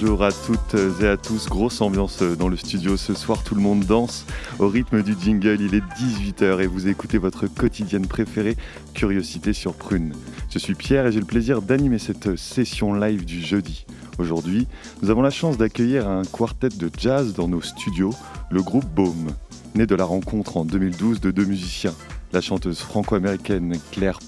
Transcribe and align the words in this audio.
Bonjour 0.00 0.24
à 0.24 0.32
toutes 0.32 1.02
et 1.02 1.06
à 1.06 1.18
tous, 1.18 1.46
grosse 1.46 1.82
ambiance 1.82 2.22
dans 2.22 2.48
le 2.48 2.56
studio 2.56 2.96
ce 2.96 3.12
soir, 3.12 3.44
tout 3.44 3.54
le 3.54 3.60
monde 3.60 3.84
danse 3.84 4.24
au 4.58 4.66
rythme 4.66 5.02
du 5.02 5.14
jingle, 5.20 5.60
il 5.60 5.74
est 5.74 5.82
18h 5.82 6.62
et 6.62 6.66
vous 6.66 6.88
écoutez 6.88 7.18
votre 7.18 7.46
quotidienne 7.46 8.06
préférée, 8.06 8.56
Curiosité 8.94 9.52
sur 9.52 9.74
Prune. 9.74 10.14
Je 10.48 10.58
suis 10.58 10.74
Pierre 10.74 11.06
et 11.06 11.12
j'ai 11.12 11.20
le 11.20 11.26
plaisir 11.26 11.60
d'animer 11.60 11.98
cette 11.98 12.36
session 12.36 12.94
live 12.94 13.26
du 13.26 13.42
jeudi. 13.42 13.84
Aujourd'hui, 14.18 14.66
nous 15.02 15.10
avons 15.10 15.20
la 15.20 15.28
chance 15.28 15.58
d'accueillir 15.58 16.08
un 16.08 16.22
quartet 16.22 16.70
de 16.70 16.90
jazz 16.96 17.34
dans 17.34 17.48
nos 17.48 17.60
studios, 17.60 18.14
le 18.50 18.62
groupe 18.62 18.86
Baume, 18.86 19.34
né 19.74 19.84
de 19.84 19.94
la 19.94 20.04
rencontre 20.04 20.56
en 20.56 20.64
2012 20.64 21.20
de 21.20 21.30
deux 21.30 21.44
musiciens, 21.44 21.94
la 22.32 22.40
chanteuse 22.40 22.78
franco-américaine 22.78 23.74
Claire 23.92 24.18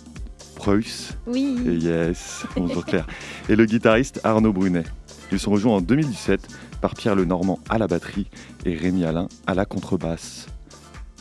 Preuss. 0.57 1.17
Oui. 1.27 1.57
Yes, 1.65 2.45
bonjour 2.57 2.85
Claire. 2.85 3.07
et 3.49 3.57
le 3.57 3.65
guitariste 3.65 4.21
Arnaud 4.23 4.53
Brunet. 4.53 4.85
Ils 5.33 5.39
sont 5.39 5.51
rejoints 5.51 5.77
en 5.77 5.81
2017 5.81 6.47
par 6.83 6.95
Pierre 6.95 7.15
Lenormand 7.15 7.59
à 7.71 7.79
la 7.79 7.87
batterie 7.87 8.27
et 8.67 8.77
Rémi 8.77 9.07
Alain 9.07 9.29
à 9.47 9.55
la 9.55 9.65
contrebasse. 9.65 10.47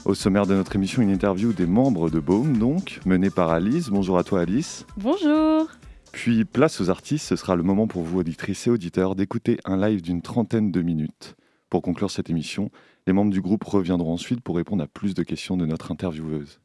Au 0.04 0.16
sommaire 0.16 0.46
de 0.46 0.54
notre 0.54 0.76
émission, 0.76 1.02
une 1.02 1.12
interview 1.12 1.54
des 1.54 1.66
membres 1.66 2.10
de 2.10 2.20
Baume, 2.20 2.58
donc, 2.58 3.00
menée 3.06 3.30
par 3.30 3.52
Alice. 3.52 3.88
Bonjour 3.88 4.18
à 4.18 4.26
toi 4.26 4.42
Alice. 4.42 4.86
Bonjour. 4.98 5.70
Puis 6.12 6.44
place 6.44 6.82
aux 6.82 6.90
artistes, 6.90 7.26
ce 7.26 7.38
sera 7.38 7.56
le 7.56 7.64
moment 7.64 7.88
pour 7.88 8.04
vous, 8.04 8.20
auditrices 8.20 8.68
et 8.68 8.70
auditeurs, 8.70 9.16
d'écouter 9.16 9.60
un 9.64 9.78
live 9.78 10.02
d'une 10.02 10.22
trentaine 10.22 10.74
de 10.74 10.82
minutes. 10.82 11.38
Pour 11.70 11.82
conclure 11.82 12.12
cette 12.12 12.30
émission, 12.30 12.70
les 13.08 13.14
membres 13.14 13.32
du 13.32 13.40
groupe 13.40 13.64
reviendront 13.64 14.12
ensuite 14.12 14.42
pour 14.42 14.58
répondre 14.58 14.84
à 14.84 14.88
plus 14.88 15.14
de 15.14 15.24
questions 15.24 15.56
de 15.56 15.66
notre 15.66 15.90
intervieweuse. 15.90 16.60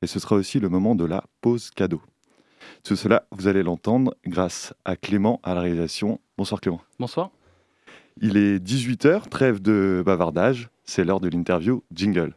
Et 0.00 0.06
ce 0.06 0.20
sera 0.20 0.36
aussi 0.36 0.60
le 0.60 0.68
moment 0.68 0.94
de 0.94 1.04
la 1.04 1.24
pause 1.40 1.70
cadeau. 1.70 2.02
Tout 2.84 2.94
cela, 2.94 3.26
vous 3.32 3.48
allez 3.48 3.64
l'entendre 3.64 4.14
grâce 4.24 4.74
à 4.84 4.94
Clément 4.94 5.40
à 5.42 5.54
la 5.54 5.60
réalisation. 5.60 6.20
Bonsoir 6.36 6.60
Clément. 6.60 6.80
Bonsoir. 6.98 7.30
Il 8.20 8.36
est 8.36 8.58
18h, 8.58 9.28
trêve 9.28 9.62
de 9.62 10.02
bavardage, 10.04 10.68
c'est 10.84 11.04
l'heure 11.04 11.20
de 11.20 11.28
l'interview 11.28 11.84
Jingle. 11.94 12.34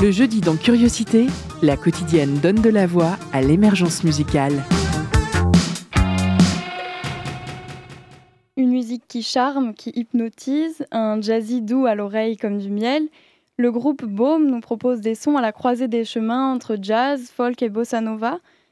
Le 0.00 0.12
jeudi 0.12 0.40
dans 0.40 0.56
Curiosité, 0.56 1.26
la 1.60 1.76
quotidienne 1.76 2.38
donne 2.38 2.62
de 2.62 2.70
la 2.70 2.86
voix 2.86 3.16
à 3.32 3.40
l'émergence 3.40 4.04
musicale. 4.04 4.62
Une 8.56 8.70
musique 8.70 9.08
qui 9.08 9.24
charme, 9.24 9.74
qui 9.74 9.90
hypnotise, 9.96 10.86
un 10.92 11.20
jazzy 11.20 11.62
doux 11.62 11.86
à 11.86 11.96
l'oreille 11.96 12.36
comme 12.36 12.58
du 12.58 12.70
miel. 12.70 13.08
Le 13.56 13.72
groupe 13.72 14.04
Baume 14.04 14.46
nous 14.46 14.60
propose 14.60 15.00
des 15.00 15.16
sons 15.16 15.36
à 15.36 15.42
la 15.42 15.50
croisée 15.50 15.88
des 15.88 16.04
chemins 16.04 16.52
entre 16.52 16.78
jazz, 16.80 17.28
folk 17.34 17.60
et 17.60 17.68
bossa 17.68 18.00
nova. 18.00 18.38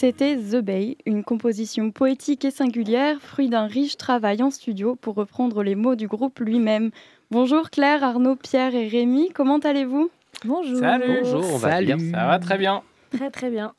C'était 0.00 0.38
The 0.38 0.62
Bay, 0.62 0.96
une 1.04 1.22
composition 1.22 1.90
poétique 1.90 2.46
et 2.46 2.50
singulière, 2.50 3.20
fruit 3.20 3.50
d'un 3.50 3.66
riche 3.66 3.98
travail 3.98 4.42
en 4.42 4.50
studio 4.50 4.96
pour 4.96 5.14
reprendre 5.14 5.62
les 5.62 5.74
mots 5.74 5.94
du 5.94 6.08
groupe 6.08 6.38
lui-même. 6.38 6.90
Bonjour 7.30 7.68
Claire, 7.68 8.02
Arnaud, 8.02 8.34
Pierre 8.34 8.74
et 8.74 8.88
Rémi, 8.88 9.28
comment 9.34 9.58
allez-vous? 9.58 10.10
Bonjour. 10.46 10.78
Salut. 10.78 11.18
Bonjour, 11.22 11.44
on 11.52 11.58
va 11.58 11.82
bien. 11.82 11.98
Ça 11.98 12.26
va 12.26 12.38
très 12.38 12.56
bien. 12.56 12.80
Très 13.14 13.30
très 13.30 13.50
bien. 13.50 13.74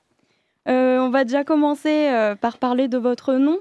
Euh, 0.70 1.00
On 1.00 1.09
va 1.09 1.24
déjà 1.24 1.44
commencer 1.44 2.09
euh, 2.12 2.36
par 2.36 2.59
parler 2.59 2.88
de 2.88 3.00
votre 3.00 3.34
nom. 3.34 3.58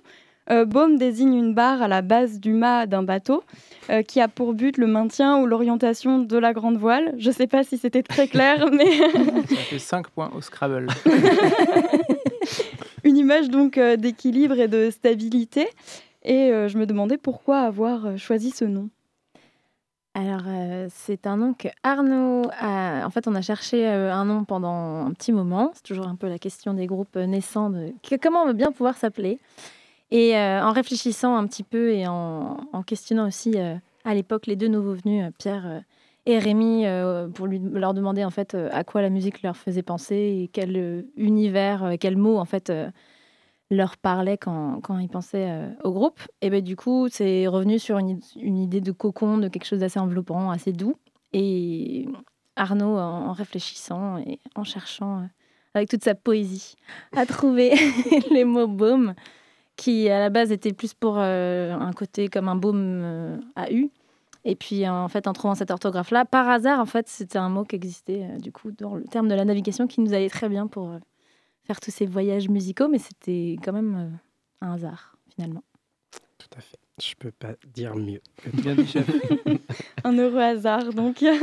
Euh, 0.51 0.67
Baume 0.67 0.99
désigne 0.99 1.35
une 1.35 1.55
barre 1.55 1.81
à 1.81 1.89
la 1.89 2.03
base 2.03 2.41
du 2.41 2.53
mât 2.53 2.87
d'un 2.87 3.03
bateau 3.05 3.43
euh, 3.89 4.03
qui 4.03 4.21
a 4.21 4.29
pour 4.29 4.53
but 4.53 4.77
le 4.77 4.87
maintien 4.87 5.39
ou 5.39 5.47
l'orientation 5.47 6.19
de 6.19 6.37
la 6.37 6.53
grande 6.53 6.77
voile. 6.77 7.15
Je 7.17 7.29
ne 7.29 7.35
sais 7.35 7.47
pas 7.47 7.63
si 7.63 7.79
c'était 7.79 8.03
très 8.03 8.27
clair, 8.27 8.67
mais 8.73 8.99
Ça 9.49 9.57
fait 9.57 9.79
5 9.79 10.09
points 10.09 10.31
au 10.35 10.43
Scrabble. 10.43 10.89
une 13.05 13.17
image 13.17 13.49
donc 13.49 13.79
euh, 13.79 13.97
d'équilibre 13.97 14.59
et 14.59 14.69
de 14.69 14.91
stabilité. 14.91 15.69
Et 16.23 16.53
euh, 16.53 16.69
je 16.69 16.79
me 16.79 16.87
demandais 16.87 17.17
pourquoi 17.19 17.61
avoir 17.61 18.07
euh, 18.07 18.17
choisi 18.17 18.51
ce 18.51 18.65
nom. 18.65 18.89
Alors, 20.15 20.43
c'est 20.89 21.29
un 21.29 21.37
nom 21.37 21.55
que 21.55 21.69
Arnaud 21.85 22.43
a. 22.59 23.07
En 23.07 23.11
fait, 23.11 23.29
on 23.29 23.35
a 23.37 23.43
cherché 23.43 23.87
un 23.87 24.25
nom 24.25 24.43
pendant 24.43 25.07
un 25.07 25.13
petit 25.13 25.31
moment. 25.31 25.71
C'est 25.73 25.85
toujours 25.85 26.09
un 26.09 26.17
peu 26.17 26.29
la 26.29 26.41
question 26.41 26.75
des 26.75 26.89
groupes 26.89 27.15
naissants 27.15 27.71
de 27.71 27.93
comment 28.21 28.43
on 28.43 28.47
veut 28.49 28.53
bien 28.53 28.73
pouvoir 28.73 28.97
s'appeler. 28.97 29.39
Et 30.11 30.37
en 30.37 30.73
réfléchissant 30.73 31.37
un 31.37 31.47
petit 31.47 31.63
peu 31.63 31.93
et 31.93 32.09
en, 32.09 32.57
en 32.73 32.83
questionnant 32.83 33.29
aussi 33.29 33.55
à 34.05 34.15
l'époque 34.15 34.49
les 34.49 34.57
deux 34.57 34.67
nouveaux 34.67 34.95
venus, 34.95 35.31
Pierre 35.39 35.83
et 36.27 36.39
Rémi, 36.39 36.87
euh, 36.87 37.29
pour 37.29 37.47
lui, 37.47 37.59
leur 37.59 37.95
demander 37.95 38.25
en 38.25 38.31
fait 38.31 38.55
euh, 38.55 38.69
à 38.73 38.85
quoi 38.85 39.01
la 39.01 39.09
musique 39.09 39.43
leur 39.43 39.57
faisait 39.57 39.83
penser 39.83 40.15
et 40.15 40.51
quel 40.53 40.77
euh, 40.77 41.03
univers, 41.17 41.95
quel 41.99 42.17
mot 42.17 42.39
en 42.39 42.45
fait 42.45 42.73
leur 43.71 43.97
parlait 43.97 44.37
quand, 44.37 44.81
quand 44.83 44.99
ils 44.99 45.09
pensaient 45.09 45.71
au 45.85 45.93
groupe. 45.93 46.21
Et 46.43 46.51
ben 46.51 46.63
du 46.63 46.77
coup, 46.77 47.09
c'est 47.09 47.47
revenu 47.47 47.79
sur 47.79 47.99
une, 47.99 48.21
une 48.37 48.59
idée 48.59 48.81
de 48.81 48.93
cocon, 48.93 49.39
de 49.39 49.49
quelque 49.49 49.65
chose 49.65 49.81
d'assez 49.81 49.99
enveloppant, 50.01 50.51
assez 50.51 50.73
doux. 50.73 50.97
Et 51.33 52.09
Arnaud, 52.57 52.99
en, 52.99 53.33
réfléchissant 53.33 54.19
et 54.19 54.41
en 54.57 54.65
cherchant, 54.65 55.29
avec 55.75 55.89
toute 55.89 56.03
sa 56.03 56.17
poésie, 56.17 56.75
a 57.17 57.25
trouvé 57.27 57.73
les 58.31 58.45
mots 58.45 58.67
baume, 58.67 59.15
qui 59.77 60.11
à 60.11 60.19
la 60.19 60.31
base 60.31 60.51
étaient 60.51 60.73
plus 60.73 60.93
pour 60.93 61.19
un 61.19 61.93
côté 61.93 62.29
comme 62.29 62.49
un 62.49 62.57
baume 62.57 63.41
à 63.55 63.71
U. 63.73 63.91
Et 64.45 64.57
puis 64.57 64.89
en 64.89 65.09
fait, 65.09 65.27
en 65.27 65.33
trouvant 65.33 65.55
cette 65.55 65.71
orthographe-là, 65.71 66.25
par 66.25 66.49
hasard, 66.49 66.81
en 66.81 66.87
fait, 66.87 67.09
c'était 67.09 67.39
un 67.39 67.49
mot 67.51 67.65
qui 67.65 67.77
existait 67.77 68.23
euh, 68.25 68.39
du 68.39 68.53
coup 68.53 68.71
dans 68.73 68.95
le 68.95 69.05
terme 69.05 69.29
de 69.29 69.35
la 69.35 69.45
navigation 69.45 69.87
qui 69.87 70.01
nous 70.01 70.15
allait 70.15 70.31
très 70.31 70.49
bien 70.49 70.67
pour 70.67 70.91
euh, 70.91 70.99
faire 71.65 71.79
tous 71.81 71.91
ces 71.91 72.07
voyages 72.07 72.49
musicaux, 72.49 72.89
mais 72.89 72.99
c'était 72.99 73.57
quand 73.63 73.73
même 73.73 73.97
euh, 73.97 74.67
un 74.67 74.73
hasard 74.75 75.17
finalement. 75.35 75.63
Tout 76.39 76.49
à 76.57 76.61
fait. 76.61 76.79
Je 77.03 77.15
peux 77.19 77.31
pas 77.31 77.53
dire 77.75 77.95
mieux. 77.97 78.21
Bien 78.55 78.75
dit, 78.75 78.87
chef. 78.87 79.09
Un 80.05 80.19
heureux 80.19 80.41
hasard, 80.41 80.93
donc. 80.93 81.25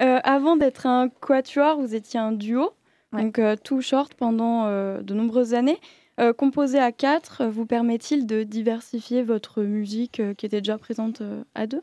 Euh, 0.00 0.18
avant 0.24 0.56
d'être 0.56 0.86
un 0.86 1.10
quatuor, 1.10 1.78
vous 1.78 1.94
étiez 1.94 2.18
un 2.18 2.32
duo, 2.32 2.70
Ouais. 3.12 3.22
donc 3.24 3.38
euh, 3.38 3.56
tout 3.62 3.82
short 3.82 4.14
pendant 4.14 4.64
euh, 4.64 5.02
de 5.02 5.12
nombreuses 5.12 5.52
années. 5.52 5.78
Euh, 6.18 6.32
composé 6.32 6.78
à 6.78 6.92
quatre, 6.92 7.44
vous 7.44 7.66
permet-il 7.66 8.24
de 8.26 8.42
diversifier 8.42 9.22
votre 9.22 9.62
musique 9.62 10.18
euh, 10.20 10.32
qui 10.32 10.46
était 10.46 10.62
déjà 10.62 10.78
présente 10.78 11.20
euh, 11.20 11.44
à 11.54 11.66
deux? 11.66 11.82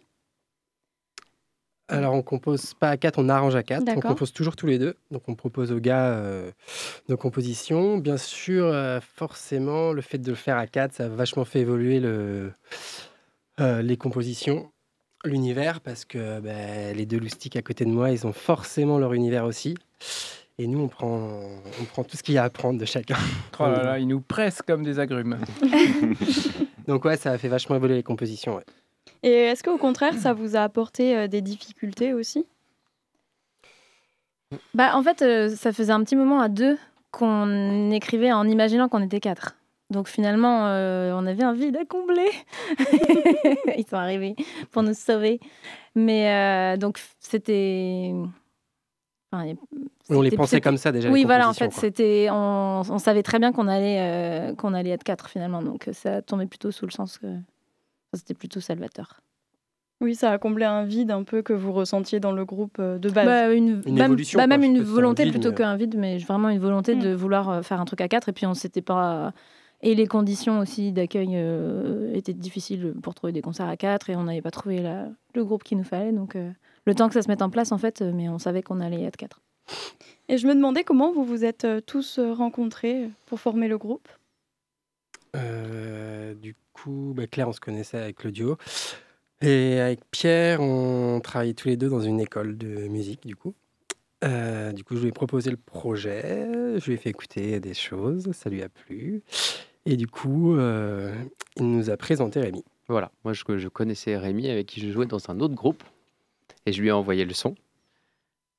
Alors, 1.90 2.14
on 2.14 2.22
compose 2.22 2.74
pas 2.74 2.90
à 2.90 2.98
quatre, 2.98 3.18
on 3.18 3.30
arrange 3.30 3.56
à 3.56 3.64
quatre. 3.64 3.84
On 3.96 4.00
compose 4.02 4.34
toujours 4.34 4.56
tous 4.56 4.68
les 4.68 4.78
deux. 4.78 4.96
Donc, 5.12 5.24
on 5.28 5.36
propose 5.36 5.72
aux 5.72 5.80
gars 5.80 6.10
euh, 6.10 6.52
nos 7.08 7.16
compositions. 7.16 7.98
Bien 7.98 8.18
sûr, 8.18 8.66
euh, 8.66 9.00
forcément, 9.16 9.94
le 9.94 10.02
fait 10.02 10.18
de 10.18 10.30
le 10.30 10.36
faire 10.36 10.58
à 10.58 10.68
quatre, 10.68 10.94
ça 10.94 11.06
a 11.06 11.08
vachement 11.08 11.46
fait 11.46 11.62
évoluer 11.62 12.00
le, 12.02 12.52
euh, 13.62 13.82
les 13.82 13.96
compositions, 13.96 14.70
l'univers, 15.24 15.80
parce 15.80 16.04
que 16.04 16.42
ben, 16.42 16.96
les 16.96 17.06
deux 17.06 17.20
loustiques 17.20 17.56
à 17.56 17.62
côté 17.62 17.86
de 17.86 17.92
moi, 17.92 18.12
ils 18.12 18.28
ont 18.28 18.34
forcément 18.34 19.00
leur 19.00 19.14
univers 19.14 19.46
aussi. 19.46 19.76
Et 20.60 20.68
nous, 20.68 20.80
on 20.80 20.88
prend, 20.88 21.40
on 21.80 21.86
prend 21.86 22.04
tout 22.04 22.18
ce 22.18 22.24
qu'il 22.24 22.36
y 22.36 22.38
a 22.38 22.44
à 22.44 22.50
prendre 22.50 22.80
de 22.80 22.86
chacun. 22.86 23.18
Oh 23.60 23.64
là 23.64 23.84
là, 23.84 24.00
ils 24.00 24.08
nous 24.08 24.22
pressent 24.22 24.62
comme 24.62 24.84
des 24.84 25.00
agrumes. 25.00 25.38
Donc 26.88 27.06
ouais, 27.06 27.16
ça 27.16 27.32
a 27.32 27.38
fait 27.38 27.48
vachement 27.48 27.76
évoluer 27.76 27.96
les 27.96 28.04
compositions. 28.04 28.56
ouais. 28.58 28.64
Et 29.24 29.32
est-ce 29.32 29.64
qu'au 29.64 29.78
contraire, 29.78 30.14
ça 30.16 30.34
vous 30.34 30.56
a 30.56 30.62
apporté 30.62 31.16
euh, 31.16 31.28
des 31.28 31.42
difficultés 31.42 32.14
aussi? 32.14 32.46
Bah, 34.74 34.96
en 34.96 35.04
fait, 35.04 35.22
euh, 35.22 35.50
ça 35.56 35.74
faisait 35.74 35.92
un 35.92 36.04
petit 36.04 36.16
moment 36.16 36.40
à 36.40 36.50
deux 36.50 36.78
qu'on 37.12 37.92
écrivait 37.92 38.32
en 38.32 38.48
imaginant 38.48 38.90
qu'on 38.90 39.02
était 39.02 39.20
quatre. 39.20 39.56
Donc 39.90 40.10
finalement, 40.10 40.68
euh, 40.68 41.14
on 41.16 41.26
avait 41.26 41.44
un 41.44 41.54
vide 41.54 41.78
à 41.78 41.86
combler. 41.86 42.30
Ils 43.78 43.86
sont 43.90 43.96
arrivés 43.96 44.36
pour 44.72 44.84
nous 44.84 44.94
sauver. 44.94 45.40
Mais 45.96 46.30
euh, 46.30 46.78
donc 46.78 47.00
c'était. 47.20 48.14
enfin, 49.32 49.54
on 50.10 50.22
les 50.22 50.32
pensait 50.32 50.60
comme 50.60 50.78
ça 50.78 50.92
déjà. 50.92 51.10
Oui, 51.10 51.24
voilà, 51.24 51.48
en 51.48 51.54
fait, 51.54 51.72
c'était. 51.72 52.28
On, 52.30 52.82
on 52.88 53.00
savait 53.00 53.24
très 53.24 53.40
bien 53.40 53.54
qu'on 53.54 53.68
allait, 53.70 54.00
euh, 54.00 54.56
qu'on 54.56 54.74
allait 54.74 54.90
être 54.90 55.06
quatre 55.06 55.30
finalement. 55.30 55.62
Donc 55.62 55.90
ça 55.94 56.22
tombait 56.22 56.48
plutôt 56.48 56.72
sous 56.72 56.86
le 56.86 56.92
sens 56.92 57.18
que. 57.18 57.28
Enfin, 58.14 58.20
C'était 58.20 58.34
plutôt 58.34 58.60
salvateur. 58.60 59.22
Oui, 60.00 60.14
ça 60.14 60.32
a 60.32 60.38
comblé 60.38 60.64
un 60.64 60.84
vide 60.84 61.10
un 61.10 61.24
peu 61.24 61.42
que 61.42 61.54
vous 61.54 61.74
ressentiez 61.74 62.20
dans 62.20 62.32
le 62.32 62.46
groupe 62.46 62.78
euh, 62.80 63.00
de 63.00 63.10
base. 63.10 63.26
Bah, 63.26 63.52
une, 63.52 63.82
Une 63.88 63.96
même, 63.96 64.06
évolution, 64.06 64.38
bah, 64.38 64.44
quoi. 64.46 64.58
même 64.58 64.64
une 64.64 64.78
un 64.82 64.84
volonté 64.84 65.24
vide, 65.24 65.34
plutôt 65.34 65.50
mais- 65.50 65.56
qu'un 65.56 65.76
vide, 65.76 65.96
mais 65.98 66.18
vraiment 66.20 66.50
une 66.50 66.60
volonté 66.60 66.96
Mm. 66.96 67.00
de 67.00 67.14
vouloir 67.16 67.50
euh, 67.50 67.62
faire 67.64 67.82
un 67.82 67.86
truc 67.86 68.02
à 68.02 68.08
quatre. 68.08 68.30
Et 68.30 68.34
puis 68.34 68.46
on 68.46 68.54
s'était 68.54 68.82
pas. 68.84 69.34
Et 69.82 69.96
les 69.96 70.06
conditions 70.08 70.60
aussi 70.60 70.92
d'accueil 70.92 71.30
euh, 71.34 72.12
étaient 72.14 72.34
difficiles 72.34 72.94
pour 73.02 73.16
trouver 73.16 73.32
des 73.34 73.42
concerts 73.42 73.68
à 73.68 73.78
quatre 73.78 74.10
et 74.10 74.16
on 74.16 74.24
n'avait 74.24 74.42
pas 74.42 74.52
trouvé 74.52 74.82
la- 74.82 75.08
le 75.36 75.44
groupe 75.46 75.64
qu'il 75.64 75.78
nous 75.80 75.84
fallait. 75.84 76.12
Donc 76.12 76.36
euh, 76.36 76.52
le 76.86 76.94
temps 76.96 77.08
que 77.08 77.14
ça 77.16 77.22
se 77.24 77.28
mette 77.28 77.42
en 77.42 77.50
place 77.50 77.72
en 77.72 77.78
fait, 77.80 78.02
mais 78.02 78.30
on 78.30 78.38
savait 78.40 78.62
qu'on 78.64 78.80
allait 78.82 79.02
être 79.04 79.18
quatre. 79.18 79.42
Et 80.30 80.38
je 80.38 80.48
me 80.48 80.54
demandais 80.54 80.84
comment 80.84 81.12
vous 81.12 81.24
vous 81.24 81.44
êtes 81.44 81.66
tous 81.88 82.20
rencontrés 82.20 83.10
pour 83.26 83.40
former 83.40 83.68
le 83.68 83.78
groupe? 83.78 84.08
Euh, 85.36 86.34
du 86.34 86.56
coup, 86.74 87.14
bah, 87.16 87.28
Claire, 87.28 87.48
on 87.50 87.54
se 87.54 87.60
connaissait 87.60 87.98
avec 87.98 88.24
le 88.24 88.32
duo. 88.32 88.58
Et 89.42 89.80
avec 89.80 90.00
Pierre, 90.10 90.62
on 90.62 91.20
travaillait 91.20 91.54
tous 91.54 91.68
les 91.68 91.78
deux 91.78 91.90
dans 91.90 92.02
une 92.02 92.20
école 92.20 92.58
de 92.58 92.88
musique, 92.88 93.26
du 93.26 93.36
coup. 93.36 93.54
Euh, 94.24 94.72
du 94.72 94.84
coup, 94.84 94.96
je 94.96 95.02
lui 95.02 95.10
ai 95.10 95.12
proposé 95.12 95.52
le 95.52 95.58
projet, 95.58 96.48
je 96.80 96.86
lui 96.86 96.94
ai 96.94 96.98
fait 96.98 97.12
écouter 97.12 97.60
des 97.60 97.76
choses, 97.76 98.32
ça 98.32 98.50
lui 98.50 98.64
a 98.64 98.70
plu. 98.70 99.22
Et 99.86 99.96
du 99.96 100.08
coup, 100.08 100.56
euh, 100.56 101.14
il 101.58 101.70
nous 101.70 101.92
a 101.92 101.98
présenté 101.98 102.40
Rémi. 102.40 102.64
Voilà, 102.88 103.12
moi 103.24 103.34
je, 103.34 103.44
je 103.58 103.68
connaissais 103.68 104.18
Rémi 104.18 104.50
avec 104.50 104.66
qui 104.66 104.82
je 104.82 104.92
jouais 104.92 105.06
dans 105.06 105.30
un 105.30 105.40
autre 105.40 105.54
groupe 105.54 105.84
et 106.66 106.72
je 106.72 106.82
lui 106.82 106.88
ai 106.88 106.92
envoyé 106.92 107.26
le 107.26 107.34
son. 107.34 107.54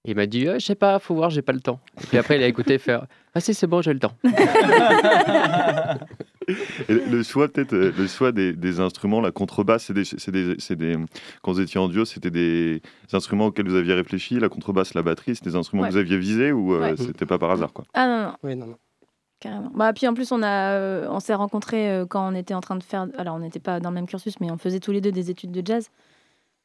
Il 0.05 0.15
m'a 0.15 0.27
dit, 0.27 0.47
Ah, 0.49 0.59
je 0.59 0.65
sais 0.67 0.75
pas, 0.77 0.99
faut 1.01 1.15
voir, 1.15 1.31
j'ai 1.31 1.43
pas 1.43 1.53
le 1.53 1.61
temps. 1.61 1.81
Et 2.03 2.07
puis 2.07 2.19
après, 2.19 2.37
il 2.37 2.43
a 2.43 2.47
écouté 2.47 2.79
faire, 2.79 3.07
ah 3.35 3.41
si, 3.41 3.53
c'est 3.53 3.67
bon, 3.67 3.83
j'ai 3.83 3.93
le 3.93 3.99
temps. 3.99 4.15
Et 6.89 6.95
le 6.95 7.23
choix, 7.23 7.49
peut-être, 7.49 7.73
euh, 7.75 7.93
le 7.97 8.07
choix 8.07 8.33
des, 8.33 8.53
des 8.53 8.81
instruments, 8.81 9.21
la 9.21 9.31
contrebasse, 9.33 9.85
c'est 9.87 9.93
des, 9.95 10.05
c'est 10.05 10.31
des, 10.31 10.55
c'est 10.59 10.77
des- 10.77 10.97
quand 11.43 11.53
vous 11.53 11.61
étiez 11.61 11.79
en 11.81 11.89
duo, 11.89 12.05
c'était 12.05 12.31
des 12.31 12.81
instruments 13.13 13.47
auxquels 13.47 13.69
vous 13.69 13.77
aviez 13.77 13.95
réfléchi. 13.95 14.39
La 14.41 14.49
contrebasse, 14.49 14.95
la 14.95 15.03
batterie, 15.03 15.35
c'est 15.37 15.45
des 15.45 15.57
instruments 15.57 15.83
Ouais. 15.83 15.89
que 15.89 15.95
vous 15.95 15.99
aviez 16.01 16.17
visés 16.19 16.53
ou 16.53 16.75
euh, 16.75 16.81
Ouais. 16.81 16.97
c'était 16.97 17.27
pas 17.27 17.39
par 17.39 17.51
hasard 17.51 17.73
quoi? 17.73 17.85
Ah 17.95 18.07
non, 18.07 18.23
non, 18.29 18.35
Oui, 18.43 18.57
non, 18.57 18.67
non. 18.67 18.77
carrément. 19.41 19.71
Bah, 19.75 19.93
puis 19.93 20.07
en 20.09 20.15
plus, 20.15 20.33
on, 20.33 20.43
a, 20.43 20.73
euh, 20.75 21.07
on 21.11 21.21
s'est 21.21 21.35
rencontrés 21.35 21.91
euh, 21.91 22.07
quand 22.07 22.27
on 22.31 22.35
était 22.35 22.55
en 22.55 22.61
train 22.61 22.77
de 22.77 22.83
faire. 22.83 23.07
Alors 23.19 23.37
on 23.37 23.41
n'était 23.41 23.61
pas 23.61 23.79
dans 23.81 23.91
le 23.91 23.95
même 23.95 24.07
cursus, 24.07 24.41
mais 24.41 24.51
on 24.51 24.59
faisait 24.59 24.81
tous 24.81 24.93
les 24.93 25.01
deux 25.01 25.13
des 25.13 25.31
études 25.31 25.53
de 25.53 25.63
jazz. 25.65 25.91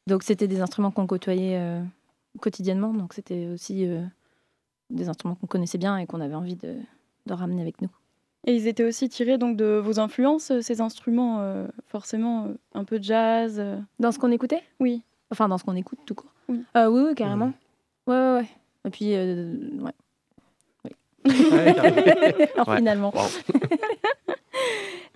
Donc 0.06 0.22
c'était 0.22 0.48
des 0.48 0.60
instruments 0.60 0.90
qu'on 0.90 1.06
côtoyait 1.06 1.58
euh, 1.58 1.80
quotidiennement. 2.40 2.92
Donc 2.94 3.12
c'était 3.14 3.46
aussi 3.48 3.86
euh, 3.86 4.02
des 4.90 5.08
instruments 5.08 5.34
qu'on 5.34 5.46
connaissait 5.46 5.78
bien 5.78 5.96
et 5.98 6.06
qu'on 6.06 6.20
avait 6.20 6.34
envie 6.34 6.56
de, 6.56 6.74
de 7.26 7.32
ramener 7.32 7.62
avec 7.62 7.80
nous. 7.80 7.88
Et 8.46 8.54
ils 8.54 8.66
étaient 8.68 8.84
aussi 8.84 9.08
tirés 9.08 9.38
donc 9.38 9.56
de 9.56 9.80
vos 9.82 9.98
influences, 10.00 10.50
euh, 10.50 10.60
ces 10.60 10.80
instruments, 10.80 11.38
euh, 11.40 11.66
forcément 11.86 12.44
euh, 12.44 12.48
un 12.74 12.84
peu 12.84 12.98
jazz. 13.00 13.56
euh. 13.58 13.78
Dans 14.00 14.12
ce 14.12 14.18
qu'on 14.18 14.30
écoutait? 14.30 14.62
Oui. 14.80 15.02
Enfin, 15.30 15.48
dans 15.48 15.56
ce 15.58 15.64
qu'on 15.64 15.76
écoute 15.76 15.98
tout 16.04 16.14
court. 16.14 16.30
Oui. 16.48 16.62
Euh, 16.76 16.86
oui, 16.88 17.02
oui, 17.08 17.14
carrément. 17.14 17.52
Ouais, 18.06 18.14
ouais, 18.14 18.34
ouais. 18.40 18.48
Et 18.86 18.90
puis, 18.90 19.14
euh, 19.14 19.54
ouais. 19.80 19.92
Alors, 22.54 22.68
Ouais. 22.68 22.76
finalement. 22.76 23.12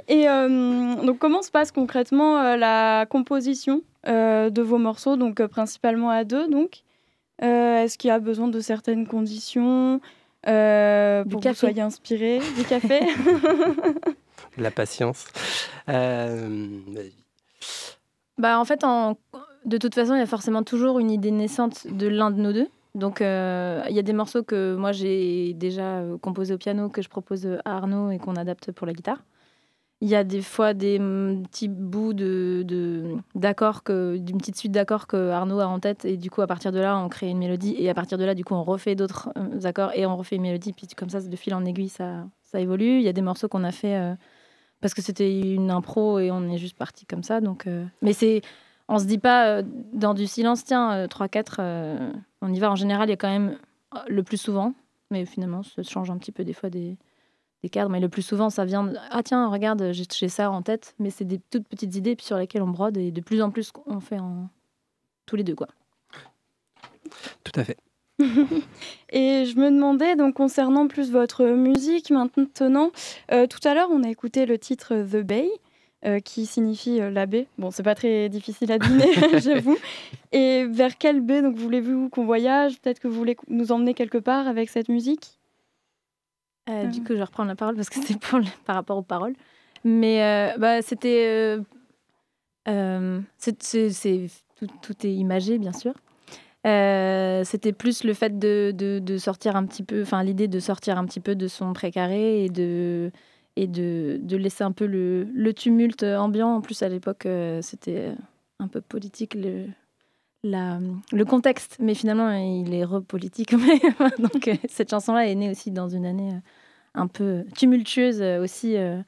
Et 0.08 0.26
euh, 0.26 0.94
donc 1.04 1.18
comment 1.18 1.42
se 1.42 1.50
passe 1.50 1.70
concrètement 1.70 2.38
euh, 2.38 2.56
la 2.56 3.04
composition 3.10 3.82
euh, 4.06 4.48
de 4.48 4.62
vos 4.62 4.78
morceaux, 4.78 5.16
donc 5.16 5.38
euh, 5.40 5.48
principalement 5.48 6.08
à 6.08 6.24
deux 6.24 6.48
donc 6.48 6.82
Euh, 7.42 7.82
Est-ce 7.84 7.98
qu'il 7.98 8.08
y 8.08 8.10
a 8.10 8.18
besoin 8.18 8.48
de 8.48 8.58
certaines 8.60 9.06
conditions? 9.06 10.00
Euh, 10.46 11.24
Du 11.24 11.30
pour 11.30 11.40
que 11.40 11.48
vous 11.48 11.50
café. 11.54 11.58
soyez 11.58 11.80
inspiré 11.82 12.40
Du 12.56 12.64
café 12.64 13.00
De 14.56 14.62
la 14.62 14.70
patience. 14.70 15.26
Euh. 15.88 16.68
Bah, 18.38 18.58
en 18.58 18.64
fait, 18.64 18.84
en... 18.84 19.16
de 19.64 19.78
toute 19.78 19.94
façon, 19.94 20.14
il 20.14 20.18
y 20.18 20.22
a 20.22 20.26
forcément 20.26 20.62
toujours 20.62 20.98
une 20.98 21.10
idée 21.10 21.30
naissante 21.30 21.86
de 21.86 22.06
l'un 22.08 22.30
de 22.30 22.40
nous 22.40 22.52
deux. 22.52 22.68
Donc, 22.94 23.20
euh, 23.20 23.82
il 23.88 23.94
y 23.94 23.98
a 23.98 24.02
des 24.02 24.12
morceaux 24.12 24.42
que 24.42 24.74
moi 24.74 24.92
j'ai 24.92 25.52
déjà 25.54 25.98
euh, 25.98 26.16
composés 26.18 26.54
au 26.54 26.58
piano, 26.58 26.88
que 26.88 27.02
je 27.02 27.08
propose 27.08 27.46
à 27.64 27.76
Arnaud 27.76 28.10
et 28.10 28.18
qu'on 28.18 28.34
adapte 28.34 28.72
pour 28.72 28.86
la 28.86 28.92
guitare. 28.92 29.18
Il 30.00 30.08
y 30.08 30.14
a 30.14 30.22
des 30.22 30.42
fois 30.42 30.74
des 30.74 30.98
mm, 30.98 31.44
petits 31.44 31.68
bouts 31.68 32.12
de, 32.12 33.16
d'accords, 33.34 33.82
que, 33.82 34.16
d'une 34.16 34.38
petite 34.38 34.56
suite 34.56 34.72
d'accords 34.72 35.06
que 35.06 35.30
Arnaud 35.30 35.60
a 35.60 35.66
en 35.66 35.80
tête. 35.80 36.04
Et 36.04 36.16
du 36.16 36.30
coup, 36.30 36.40
à 36.40 36.46
partir 36.46 36.72
de 36.72 36.78
là, 36.78 36.96
on 36.98 37.08
crée 37.08 37.28
une 37.28 37.38
mélodie. 37.38 37.74
Et 37.78 37.90
à 37.90 37.94
partir 37.94 38.18
de 38.18 38.24
là, 38.24 38.34
du 38.34 38.44
coup, 38.44 38.54
on 38.54 38.62
refait 38.64 38.94
d'autres 38.94 39.30
euh, 39.36 39.64
accords 39.64 39.92
et 39.94 40.06
on 40.06 40.16
refait 40.16 40.36
une 40.36 40.42
mélodie. 40.42 40.72
Puis 40.72 40.86
comme 40.96 41.10
ça, 41.10 41.20
de 41.20 41.36
fil 41.36 41.54
en 41.54 41.64
aiguille, 41.64 41.88
ça, 41.88 42.26
ça 42.42 42.60
évolue. 42.60 42.98
Il 42.98 43.02
y 43.02 43.08
a 43.08 43.12
des 43.12 43.22
morceaux 43.22 43.48
qu'on 43.48 43.64
a 43.64 43.72
fait 43.72 43.96
euh, 43.96 44.14
parce 44.80 44.94
que 44.94 45.02
c'était 45.02 45.40
une 45.40 45.70
impro 45.70 46.18
et 46.18 46.30
on 46.30 46.48
est 46.48 46.58
juste 46.58 46.76
parti 46.76 47.04
comme 47.06 47.22
ça. 47.22 47.40
Donc, 47.40 47.66
euh, 47.66 47.84
Mais 48.02 48.12
c'est 48.12 48.42
on 48.88 48.98
se 48.98 49.04
dit 49.04 49.18
pas 49.18 49.62
dans 49.92 50.14
du 50.14 50.26
silence, 50.26 50.64
tiens, 50.64 50.92
euh, 50.92 51.06
3-4, 51.06 51.56
euh, 51.58 52.12
on 52.40 52.52
y 52.52 52.58
va. 52.58 52.70
En 52.70 52.74
général, 52.74 53.08
il 53.08 53.10
y 53.10 53.14
a 53.14 53.16
quand 53.16 53.28
même 53.28 53.58
le 54.08 54.22
plus 54.22 54.38
souvent, 54.38 54.74
mais 55.10 55.26
finalement, 55.26 55.62
ça 55.62 55.82
change 55.82 56.10
un 56.10 56.16
petit 56.16 56.32
peu 56.32 56.44
des 56.44 56.54
fois 56.54 56.70
des, 56.70 56.96
des 57.62 57.68
cadres. 57.68 57.90
Mais 57.90 58.00
le 58.00 58.08
plus 58.08 58.22
souvent, 58.22 58.50
ça 58.50 58.64
vient 58.64 58.84
de 58.84 58.96
Ah, 59.10 59.22
tiens, 59.22 59.48
regarde, 59.48 59.92
j'ai 59.92 60.28
ça 60.28 60.50
en 60.50 60.62
tête, 60.62 60.94
mais 60.98 61.10
c'est 61.10 61.24
des 61.24 61.40
toutes 61.50 61.66
petites 61.68 61.94
idées 61.96 62.16
puis 62.16 62.26
sur 62.26 62.36
lesquelles 62.36 62.62
on 62.62 62.68
brode 62.68 62.96
et 62.96 63.10
de 63.10 63.20
plus 63.20 63.42
en 63.42 63.50
plus, 63.50 63.72
on 63.86 64.00
fait 64.00 64.18
en... 64.18 64.48
tous 65.26 65.36
les 65.36 65.44
deux. 65.44 65.54
quoi. 65.54 65.68
Tout 67.44 67.52
à 67.54 67.64
fait. 67.64 67.78
Et 69.10 69.44
je 69.44 69.56
me 69.56 69.70
demandais, 69.70 70.16
donc 70.16 70.34
concernant 70.34 70.88
plus 70.88 71.10
votre 71.10 71.44
musique 71.44 72.10
maintenant, 72.10 72.90
euh, 73.30 73.46
tout 73.46 73.60
à 73.66 73.74
l'heure 73.74 73.88
on 73.92 74.02
a 74.02 74.08
écouté 74.08 74.44
le 74.44 74.58
titre 74.58 75.06
The 75.08 75.22
Bay, 75.22 75.48
euh, 76.04 76.20
qui 76.20 76.46
signifie 76.46 77.00
euh, 77.00 77.10
la 77.10 77.26
baie. 77.26 77.46
Bon, 77.58 77.70
c'est 77.70 77.82
pas 77.82 77.94
très 77.94 78.28
difficile 78.28 78.70
à 78.72 78.78
deviner, 78.78 79.12
j'avoue. 79.40 79.76
Et 80.32 80.64
vers 80.66 80.96
quelle 80.98 81.20
baie 81.20 81.42
donc 81.42 81.56
voulez-vous 81.56 82.08
qu'on 82.08 82.24
voyage? 82.24 82.80
Peut-être 82.80 83.00
que 83.00 83.08
vous 83.08 83.16
voulez 83.16 83.36
nous 83.48 83.72
emmener 83.72 83.94
quelque 83.94 84.18
part 84.18 84.46
avec 84.46 84.68
cette 84.68 84.88
musique? 84.88 85.37
Euh, 86.68 86.86
Du 86.86 87.00
Mhm. 87.00 87.06
coup, 87.06 87.12
je 87.14 87.18
vais 87.18 87.24
reprendre 87.24 87.48
la 87.48 87.56
parole 87.56 87.76
parce 87.76 87.88
que 87.90 87.98
pour 88.20 88.38
le- 88.38 88.44
par 88.64 88.76
rapport 88.76 88.96
aux 88.98 89.02
paroles. 89.02 89.34
Mais 89.84 90.22
euh, 90.22 90.58
bah, 90.58 90.82
c'était. 90.82 91.24
euh, 91.26 91.60
euh, 92.68 93.20
tout, 94.56 94.66
tout 94.82 95.06
est 95.06 95.14
imagé, 95.14 95.58
bien 95.58 95.72
sûr. 95.72 95.94
C'était 96.64 97.72
plus 97.72 98.04
le 98.04 98.12
fait 98.12 98.38
de, 98.38 98.72
de- 98.76 98.98
de 98.98 99.18
sortir 99.18 99.56
un 99.56 99.64
petit 99.64 99.82
peu, 99.82 100.02
enfin 100.02 100.22
l'idée 100.22 100.48
de 100.48 100.60
sortir 100.60 100.98
un 100.98 101.06
petit 101.06 101.20
peu 101.20 101.34
de 101.34 101.48
son 101.48 101.72
précaré 101.72 102.44
et 102.44 102.48
de, 102.50 103.10
et 103.56 103.66
de, 103.66 104.18
de 104.22 104.36
laisser 104.36 104.64
un 104.64 104.72
peu 104.72 104.84
le, 104.86 105.24
le 105.24 105.54
tumulte 105.54 106.02
ambiant. 106.02 106.56
En 106.56 106.60
plus, 106.60 106.82
à 106.82 106.88
l'époque, 106.88 107.26
c'était 107.62 108.12
un 108.58 108.68
peu 108.68 108.80
politique 108.82 109.34
le, 109.34 109.66
la, 110.42 110.78
le 111.12 111.24
contexte, 111.24 111.78
mais 111.80 111.94
finalement, 111.94 112.30
il 112.32 112.74
est 112.74 112.84
repolitique. 112.84 113.54
Donc, 114.18 114.50
cette 114.68 114.90
chanson-là 114.90 115.26
est 115.26 115.34
née 115.36 115.50
aussi 115.50 115.70
dans 115.70 115.88
une 115.88 116.04
année 116.04 116.32
un 116.94 117.06
peu 117.06 117.44
tumultueuse 117.56 118.20
euh, 118.22 118.42
aussi. 118.42 118.76
euh, 118.76 119.02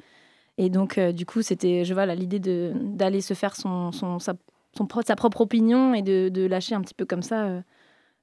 et 0.60 0.68
donc, 0.68 0.98
euh, 0.98 1.10
du 1.10 1.24
coup, 1.24 1.40
c'était, 1.40 1.86
je 1.86 1.94
vois, 1.94 2.04
l'idée 2.14 2.38
d'aller 2.38 3.22
se 3.22 3.32
faire 3.32 3.56
son, 3.56 3.92
son, 3.92 4.18
sa, 4.18 4.34
son 4.76 4.86
sa 5.06 5.16
propre 5.16 5.40
opinion 5.40 5.94
et 5.94 6.02
de, 6.02 6.28
de 6.28 6.44
lâcher 6.44 6.74
un 6.74 6.82
petit 6.82 6.92
peu 6.92 7.06
comme 7.06 7.22
ça 7.22 7.46
euh, 7.46 7.62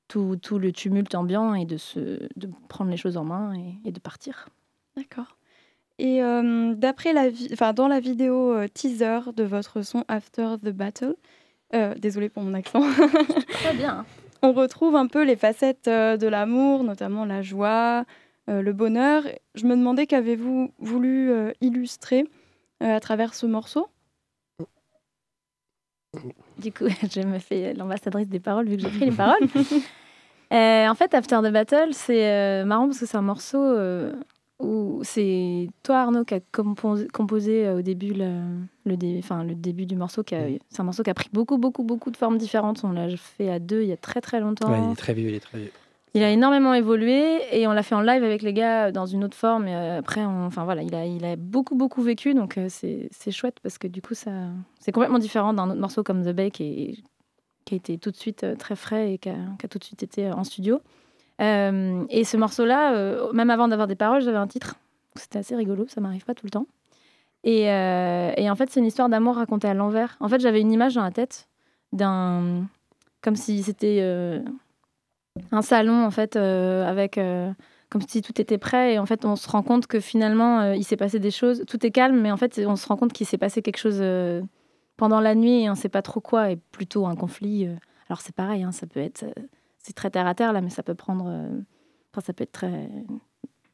tout, 0.08 0.36
tout 0.40 0.60
le 0.60 0.72
tumulte 0.72 1.16
ambiant 1.16 1.56
et 1.56 1.66
de, 1.66 1.78
se, 1.78 2.20
de 2.36 2.48
prendre 2.70 2.92
les 2.92 2.98
choses 2.98 3.18
en 3.18 3.24
main 3.24 3.56
et, 3.56 3.80
et 3.86 3.92
de 3.92 4.00
partir. 4.00 4.50
D'accord. 4.96 5.36
Et 5.98 6.22
euh, 6.22 6.76
d'après 6.76 7.12
la, 7.12 7.30
enfin 7.52 7.74
dans 7.74 7.88
la 7.88 8.00
vidéo 8.00 8.56
teaser 8.68 9.34
de 9.36 9.44
votre 9.44 9.82
son 9.82 10.04
After 10.08 10.58
the 10.64 10.70
Battle, 10.70 11.16
désolé 11.98 12.30
pour 12.30 12.44
mon 12.44 12.54
accent, 12.54 12.84
Très 13.50 13.74
bien. 13.74 14.06
on 14.44 14.54
retrouve 14.54 14.96
un 14.96 15.08
peu 15.08 15.24
les 15.24 15.36
facettes 15.36 15.90
de 15.90 16.28
l'amour, 16.28 16.84
notamment 16.84 17.26
la 17.26 17.42
joie, 17.42 18.06
le 18.48 18.72
bonheur. 18.74 19.24
Je 19.56 19.66
me 19.66 19.76
demandais 19.76 20.08
qu'avez-vous 20.08 20.72
voulu 20.80 21.32
euh, 21.32 21.52
illustrer 21.62 22.26
euh, 22.84 22.96
à 22.96 23.00
travers 23.00 23.34
ce 23.34 23.46
morceau? 23.46 23.88
Du 26.58 26.72
coup, 26.72 26.86
je 27.14 27.22
me 27.22 27.40
fais 27.40 27.74
l'ambassadrice 27.74 28.28
des 28.28 28.40
paroles 28.40 28.68
vu 28.68 28.78
que 28.78 28.84
j'écris 28.84 29.06
les 29.06 29.12
paroles. 29.16 29.40
Euh, 30.54 30.88
en 30.88 30.96
fait, 30.96 31.14
After 31.14 31.40
the 31.44 31.52
Battle, 31.52 31.90
c'est 31.92 32.26
euh, 32.26 32.64
marrant 32.64 32.86
parce 32.86 33.00
que 33.02 33.06
c'est 33.06 33.18
un 33.18 33.22
morceau 33.22 33.62
euh, 33.62 34.14
où 34.60 35.02
c'est 35.04 35.68
toi, 35.84 36.04
Arnaud, 36.04 36.24
qui 36.24 36.36
a 36.36 36.40
composé, 36.54 37.06
composé, 37.10 37.66
euh, 37.68 37.80
au 37.80 37.82
début 37.82 38.14
le, 38.14 38.32
le, 38.86 38.96
dé- 38.96 39.18
enfin, 39.22 39.44
le 39.44 39.56
début 39.56 39.86
du 39.86 39.98
morceau. 39.98 40.24
C'est 40.26 40.58
un 40.80 40.84
morceau 40.86 41.04
qui 41.04 41.10
a 41.10 41.14
pris 41.14 41.28
beaucoup, 41.34 41.58
beaucoup, 41.58 41.84
beaucoup 41.84 42.12
de 42.12 42.16
formes 42.16 42.38
différentes. 42.38 42.86
On 42.86 42.94
l'a 42.94 43.10
fait 43.18 43.50
à 43.52 43.60
deux 43.60 43.82
il 43.82 43.90
y 43.90 43.92
a 43.92 43.98
très, 43.98 44.22
très 44.22 44.40
longtemps. 44.40 44.72
Ouais, 44.72 44.80
il 44.86 44.92
est 44.94 44.96
très 44.96 45.14
vieux, 45.14 45.28
il 45.28 45.36
est 45.36 45.42
très 45.42 45.58
vieux. 45.58 45.72
Il 46.18 46.24
a 46.24 46.32
énormément 46.32 46.74
évolué 46.74 47.42
et 47.52 47.68
on 47.68 47.74
l'a 47.74 47.84
fait 47.84 47.94
en 47.94 48.02
live 48.02 48.24
avec 48.24 48.42
les 48.42 48.52
gars 48.52 48.92
dans 48.92 49.06
une 49.06 49.24
autre 49.24 49.38
forme. 49.38 49.68
Euh, 49.68 50.00
après, 50.00 50.26
enfin 50.26 50.64
voilà, 50.64 50.82
il 50.82 51.24
a, 51.24 51.36
beaucoup 51.36 51.76
beaucoup 51.76 52.02
vécu, 52.02 52.34
donc 52.34 52.58
euh, 52.58 52.70
c'est 52.70 53.32
chouette 53.32 53.60
parce 53.62 53.78
que 53.78 53.88
du 53.88 54.02
coup, 54.02 54.16
ça, 54.16 54.32
c'est 54.80 54.92
complètement 54.92 55.20
différent 55.20 55.54
d'un 55.54 55.70
autre 55.70 55.80
morceau 55.80 56.02
comme 56.02 56.24
The 56.26 56.30
Bay 56.30 56.50
qui, 56.50 57.04
a 57.72 57.76
été 57.76 58.00
tout 58.00 58.10
de 58.10 58.16
suite 58.16 58.44
euh, 58.46 58.56
très 58.56 58.76
frais 58.76 59.14
et 59.14 59.18
qui 59.20 59.30
a, 59.30 59.36
tout 59.70 59.78
de 59.78 59.84
suite 59.84 60.02
été 60.02 60.32
en 60.32 60.44
studio. 60.44 60.82
Et 61.40 62.24
ce 62.24 62.36
morceau-là, 62.36 63.30
même 63.34 63.52
avant 63.52 63.68
d'avoir 63.68 63.88
des 63.88 63.94
paroles, 63.94 64.22
j'avais 64.22 64.38
un 64.38 64.48
titre. 64.48 64.74
C'était 65.18 65.38
assez 65.38 65.56
rigolo, 65.56 65.86
ça 65.88 66.02
m'arrive 66.02 66.26
pas 66.26 66.34
tout 66.34 66.48
le 66.48 66.50
temps. 66.50 66.66
Et, 67.44 67.70
en 67.70 68.56
fait, 68.56 68.72
c'est 68.72 68.80
une 68.80 68.88
histoire 68.88 69.08
d'amour 69.08 69.36
racontée 69.36 69.68
à 69.68 69.76
l'envers. 69.76 70.18
En 70.20 70.30
fait, 70.30 70.40
j'avais 70.40 70.62
une 70.62 70.72
image 70.72 70.96
dans 70.96 71.04
la 71.04 71.12
tête 71.12 71.48
d'un, 71.94 72.66
comme 73.22 73.36
si 73.36 73.62
c'était 73.62 74.02
un 75.52 75.62
salon 75.62 76.06
en 76.06 76.12
fait 76.12 76.36
euh, 76.36 76.88
avec 76.88 77.18
euh, 77.18 77.52
comme 77.90 78.02
si 78.02 78.22
tout 78.22 78.40
était 78.40 78.58
prêt. 78.58 78.94
Et 78.94 79.00
en 79.00 79.06
fait 79.06 79.26
on 79.26 79.36
se 79.36 79.48
rend 79.50 79.64
compte 79.64 79.88
que 79.88 80.00
finalement 80.00 80.62
euh, 80.62 80.76
il 80.76 80.84
s'est 80.84 80.98
passé 80.98 81.20
des 81.20 81.32
choses. 81.32 81.64
Tout 81.68 81.86
est 81.86 81.92
calme 81.92 82.20
mais 82.20 82.32
en 82.32 82.38
fait 82.38 82.62
on 82.66 82.76
se 82.76 82.88
rend 82.88 82.98
compte 82.98 83.14
qu'il 83.14 83.28
s'est 83.28 83.38
passé 83.38 83.62
quelque 83.62 83.78
chose 83.78 84.04
pendant 84.98 85.20
la 85.20 85.36
nuit 85.36 85.64
et 85.64 85.70
on 85.70 85.76
sait 85.76 85.90
pas 85.90 86.02
trop 86.02 86.22
quoi. 86.22 86.52
Et 86.52 86.56
plutôt 86.56 87.06
un 87.06 87.16
conflit 87.16 87.68
alors 88.10 88.22
c'est 88.22 88.36
pareil 88.36 88.64
hein, 88.64 88.72
ça 88.72 88.88
peut 88.88 89.00
être 89.00 89.26
c'est 89.78 89.94
très 89.94 90.10
terre 90.10 90.28
à 90.28 90.36
terre 90.36 90.54
là 90.54 90.62
mais 90.62 90.70
ça 90.70 90.84
peut 90.84 90.96
prendre 90.96 91.32
ça 92.20 92.34
peut 92.34 92.44
être 92.44 92.52
très 92.52 92.90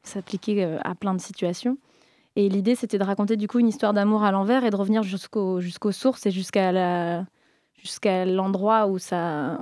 s'appliquer 0.02 0.64
à 0.84 0.94
plein 0.94 1.14
de 1.14 1.20
situations. 1.20 1.78
Et 2.36 2.48
l'idée 2.48 2.74
c'était 2.74 2.98
de 2.98 3.04
raconter 3.04 3.36
du 3.36 3.48
coup 3.48 3.58
une 3.58 3.68
histoire 3.68 3.94
d'amour 3.94 4.22
à 4.22 4.32
l'envers 4.32 4.64
et 4.64 4.70
de 4.70 4.76
revenir 4.76 5.02
jusqu'au 5.02 5.60
jusqu'aux 5.60 5.92
sources 5.92 6.26
et 6.26 6.30
jusqu'à 6.30 6.72
la 6.72 7.24
jusqu'à 7.84 8.24
l'endroit 8.24 8.86
où 8.86 8.98
ça, 8.98 9.58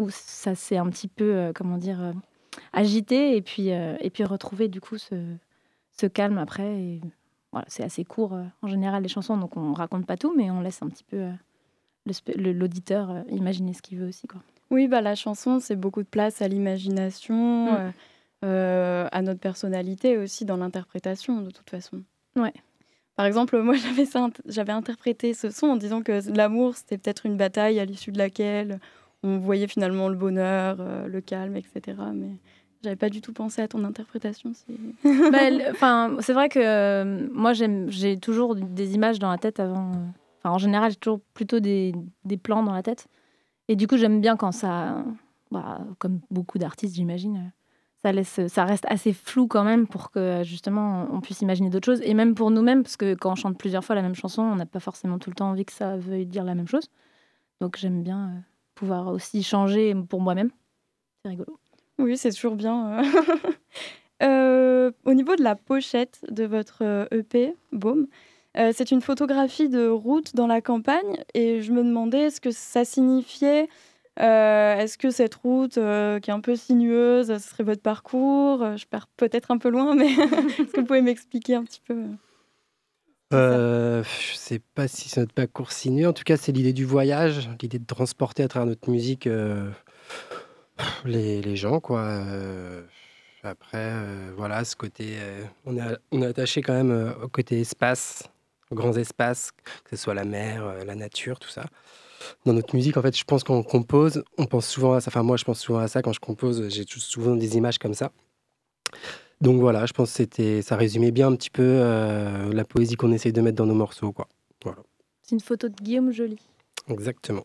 où 0.00 0.08
ça 0.10 0.54
s'est 0.54 0.76
un 0.76 0.88
petit 0.88 1.08
peu, 1.08 1.34
euh, 1.34 1.52
comment 1.54 1.76
dire, 1.76 2.02
euh, 2.02 2.12
agité, 2.72 3.36
et 3.36 3.42
puis, 3.42 3.72
euh, 3.72 3.96
et 4.00 4.10
puis 4.10 4.24
retrouver 4.24 4.68
du 4.68 4.80
coup 4.80 4.98
ce, 4.98 5.14
ce 5.92 6.06
calme 6.06 6.38
après. 6.38 6.80
Et, 6.80 7.00
voilà, 7.52 7.66
c'est 7.68 7.82
assez 7.82 8.04
court 8.04 8.38
en 8.62 8.68
général 8.68 9.02
les 9.02 9.08
chansons, 9.08 9.36
donc 9.36 9.56
on 9.56 9.72
raconte 9.72 10.06
pas 10.06 10.16
tout, 10.16 10.32
mais 10.36 10.50
on 10.52 10.60
laisse 10.60 10.82
un 10.82 10.88
petit 10.88 11.02
peu 11.02 11.30
l'auditeur 12.36 13.24
imaginer 13.28 13.74
ce 13.74 13.82
qu'il 13.82 13.98
veut 13.98 14.06
aussi. 14.06 14.28
Quoi. 14.28 14.40
Oui, 14.70 14.86
bah, 14.86 15.00
la 15.00 15.16
chanson, 15.16 15.58
c'est 15.58 15.74
beaucoup 15.74 16.02
de 16.02 16.08
place 16.08 16.42
à 16.42 16.48
l'imagination, 16.48 17.72
Mm. 17.72 17.92
euh, 18.44 19.08
à 19.10 19.22
notre 19.22 19.40
personnalité 19.40 20.16
aussi 20.16 20.44
dans 20.44 20.56
l'interprétation, 20.56 21.40
de 21.42 21.50
toute 21.50 21.68
façon. 21.68 22.02
Ouais. 22.36 22.54
Par 23.16 23.26
exemple, 23.26 23.60
moi, 23.60 23.74
j'avais 23.74 24.06
j'avais 24.46 24.72
interprété 24.72 25.34
ce 25.34 25.50
son 25.50 25.66
en 25.66 25.76
disant 25.76 26.02
que 26.02 26.20
l'amour, 26.34 26.76
c'était 26.76 26.98
peut-être 26.98 27.26
une 27.26 27.36
bataille 27.36 27.80
à 27.80 27.84
l'issue 27.84 28.12
de 28.12 28.18
laquelle 28.18 28.80
on 29.22 29.38
voyait 29.38 29.68
finalement 29.68 30.08
le 30.08 30.16
bonheur, 30.16 30.76
euh, 30.80 31.06
le 31.06 31.20
calme, 31.20 31.56
etc. 31.56 31.96
Mais 32.14 32.30
j'avais 32.82 32.96
pas 32.96 33.10
du 33.10 33.20
tout 33.20 33.32
pensé 33.32 33.60
à 33.62 33.68
ton 33.68 33.84
interprétation. 33.84 34.52
c'est- 34.54 35.30
Bah, 35.30 35.38
Enfin, 35.70 36.16
c'est 36.20 36.32
vrai 36.32 36.48
que 36.48 36.58
euh, 36.60 37.28
moi 37.32 37.52
j'ai 37.52 38.18
toujours 38.18 38.54
des 38.56 38.94
images 38.94 39.18
dans 39.18 39.30
la 39.30 39.38
tête 39.38 39.60
avant. 39.60 39.92
Enfin, 40.38 40.54
en 40.54 40.58
général, 40.58 40.90
j'ai 40.90 40.96
toujours 40.96 41.20
plutôt 41.34 41.60
des, 41.60 41.94
des 42.24 42.36
plans 42.38 42.62
dans 42.62 42.72
la 42.72 42.82
tête. 42.82 43.08
Et 43.68 43.76
du 43.76 43.86
coup, 43.86 43.96
j'aime 43.98 44.20
bien 44.22 44.36
quand 44.36 44.52
ça, 44.52 45.04
bah, 45.50 45.80
comme 45.98 46.20
beaucoup 46.30 46.58
d'artistes, 46.58 46.96
j'imagine, 46.96 47.52
ça 48.02 48.10
laisse, 48.12 48.40
ça 48.48 48.64
reste 48.64 48.86
assez 48.88 49.12
flou 49.12 49.46
quand 49.46 49.62
même 49.62 49.86
pour 49.86 50.10
que 50.10 50.40
justement 50.42 51.06
on 51.12 51.20
puisse 51.20 51.42
imaginer 51.42 51.68
d'autres 51.68 51.84
choses. 51.84 52.00
Et 52.02 52.14
même 52.14 52.34
pour 52.34 52.50
nous-mêmes, 52.50 52.82
parce 52.82 52.96
que 52.96 53.14
quand 53.14 53.32
on 53.32 53.34
chante 53.36 53.58
plusieurs 53.58 53.84
fois 53.84 53.94
la 53.94 54.00
même 54.02 54.14
chanson, 54.14 54.40
on 54.42 54.56
n'a 54.56 54.64
pas 54.64 54.80
forcément 54.80 55.18
tout 55.18 55.28
le 55.28 55.36
temps 55.36 55.50
envie 55.50 55.66
que 55.66 55.72
ça 55.74 55.98
veuille 55.98 56.24
dire 56.24 56.42
la 56.44 56.54
même 56.54 56.66
chose. 56.66 56.88
Donc 57.60 57.76
j'aime 57.76 58.02
bien 58.02 58.28
euh, 58.28 58.40
pouvoir 58.80 59.08
aussi 59.08 59.42
changer 59.42 59.94
pour 60.08 60.22
moi-même. 60.22 60.50
C'est 61.22 61.30
rigolo. 61.30 61.58
Oui, 61.98 62.16
c'est 62.16 62.32
toujours 62.32 62.56
bien. 62.56 62.98
euh. 62.98 63.02
Euh, 64.22 64.90
au 65.06 65.14
niveau 65.14 65.34
de 65.34 65.42
la 65.42 65.56
pochette 65.56 66.20
de 66.28 66.44
votre 66.44 66.82
euh, 66.82 67.06
EP, 67.10 67.54
Baume, 67.72 68.06
c'est 68.54 68.90
une 68.90 69.00
photographie 69.00 69.70
de 69.70 69.88
route 69.88 70.36
dans 70.36 70.46
la 70.46 70.60
campagne 70.60 71.24
et 71.32 71.62
je 71.62 71.72
me 71.72 71.82
demandais 71.82 72.28
ce 72.28 72.38
que 72.38 72.50
ça 72.50 72.84
signifiait. 72.84 73.70
Est-ce 74.18 74.98
que 74.98 75.08
cette 75.08 75.36
route 75.36 75.72
qui 75.72 75.80
est 76.30 76.34
un 76.34 76.40
peu 76.40 76.54
sinueuse, 76.54 77.34
serait 77.38 77.64
votre 77.64 77.80
parcours? 77.80 78.76
Je 78.76 78.84
pars 78.84 79.06
peut-être 79.16 79.52
un 79.52 79.56
peu 79.56 79.70
loin, 79.70 79.94
mais 79.94 80.10
est-ce 80.12 80.72
que 80.72 80.80
vous 80.80 80.86
pouvez 80.86 81.00
m'expliquer 81.00 81.54
un 81.54 81.64
petit 81.64 81.80
peu 81.82 82.04
Euh, 83.32 84.02
je 84.02 84.34
sais 84.34 84.58
pas 84.74 84.88
si 84.88 85.08
c'est 85.08 85.20
notre 85.20 85.34
parcours 85.34 85.72
sinueux. 85.72 86.08
En 86.08 86.12
tout 86.12 86.24
cas, 86.24 86.36
c'est 86.36 86.52
l'idée 86.52 86.72
du 86.72 86.84
voyage, 86.84 87.48
l'idée 87.62 87.78
de 87.78 87.86
transporter 87.86 88.42
à 88.42 88.48
travers 88.48 88.66
notre 88.66 88.90
musique 88.90 89.26
euh, 89.26 89.70
les, 91.04 91.56
gens, 91.56 91.80
quoi. 91.80 92.00
Euh, 92.00 92.82
après, 93.42 93.92
voilà, 94.36 94.64
ce 94.64 94.76
côté, 94.76 95.16
on 95.64 95.76
est, 95.76 95.96
on 96.10 96.22
est 96.22 96.26
attaché 96.26 96.60
quand 96.60 96.74
même 96.74 97.14
au 97.22 97.28
côté 97.28 97.60
espace, 97.60 98.24
aux 98.70 98.74
grands 98.74 98.96
espaces, 98.96 99.52
que 99.84 99.96
ce 99.96 99.96
soit 99.96 100.14
la 100.14 100.24
mer, 100.24 100.84
la 100.84 100.94
nature, 100.94 101.38
tout 101.38 101.48
ça. 101.48 101.66
Dans 102.44 102.52
notre 102.52 102.74
musique, 102.74 102.96
en 102.96 103.02
fait, 103.02 103.16
je 103.16 103.24
pense 103.24 103.44
qu'on 103.44 103.62
compose, 103.62 104.24
on 104.38 104.46
pense 104.46 104.66
souvent 104.66 104.94
à 104.94 105.00
ça. 105.00 105.08
Enfin, 105.08 105.22
moi, 105.22 105.36
je 105.36 105.44
pense 105.44 105.60
souvent 105.60 105.78
à 105.78 105.88
ça 105.88 106.02
quand 106.02 106.12
je 106.12 106.20
compose. 106.20 106.68
J'ai 106.68 106.84
souvent 106.86 107.34
des 107.36 107.56
images 107.56 107.78
comme 107.78 107.94
ça. 107.94 108.12
Donc 109.40 109.60
voilà, 109.60 109.86
je 109.86 109.92
pense 109.92 110.10
que 110.10 110.16
c'était, 110.16 110.62
ça 110.62 110.76
résumait 110.76 111.12
bien 111.12 111.28
un 111.28 111.36
petit 111.36 111.50
peu 111.50 111.62
euh, 111.64 112.52
la 112.52 112.64
poésie 112.64 112.96
qu'on 112.96 113.12
essaye 113.12 113.32
de 113.32 113.40
mettre 113.40 113.56
dans 113.56 113.66
nos 113.66 113.74
morceaux, 113.74 114.12
quoi. 114.12 114.28
Voilà, 114.62 114.78
C'est 115.22 115.34
une 115.34 115.40
photo 115.40 115.68
de 115.68 115.74
Guillaume 115.74 116.12
Joly. 116.12 116.38
exactement. 116.88 117.44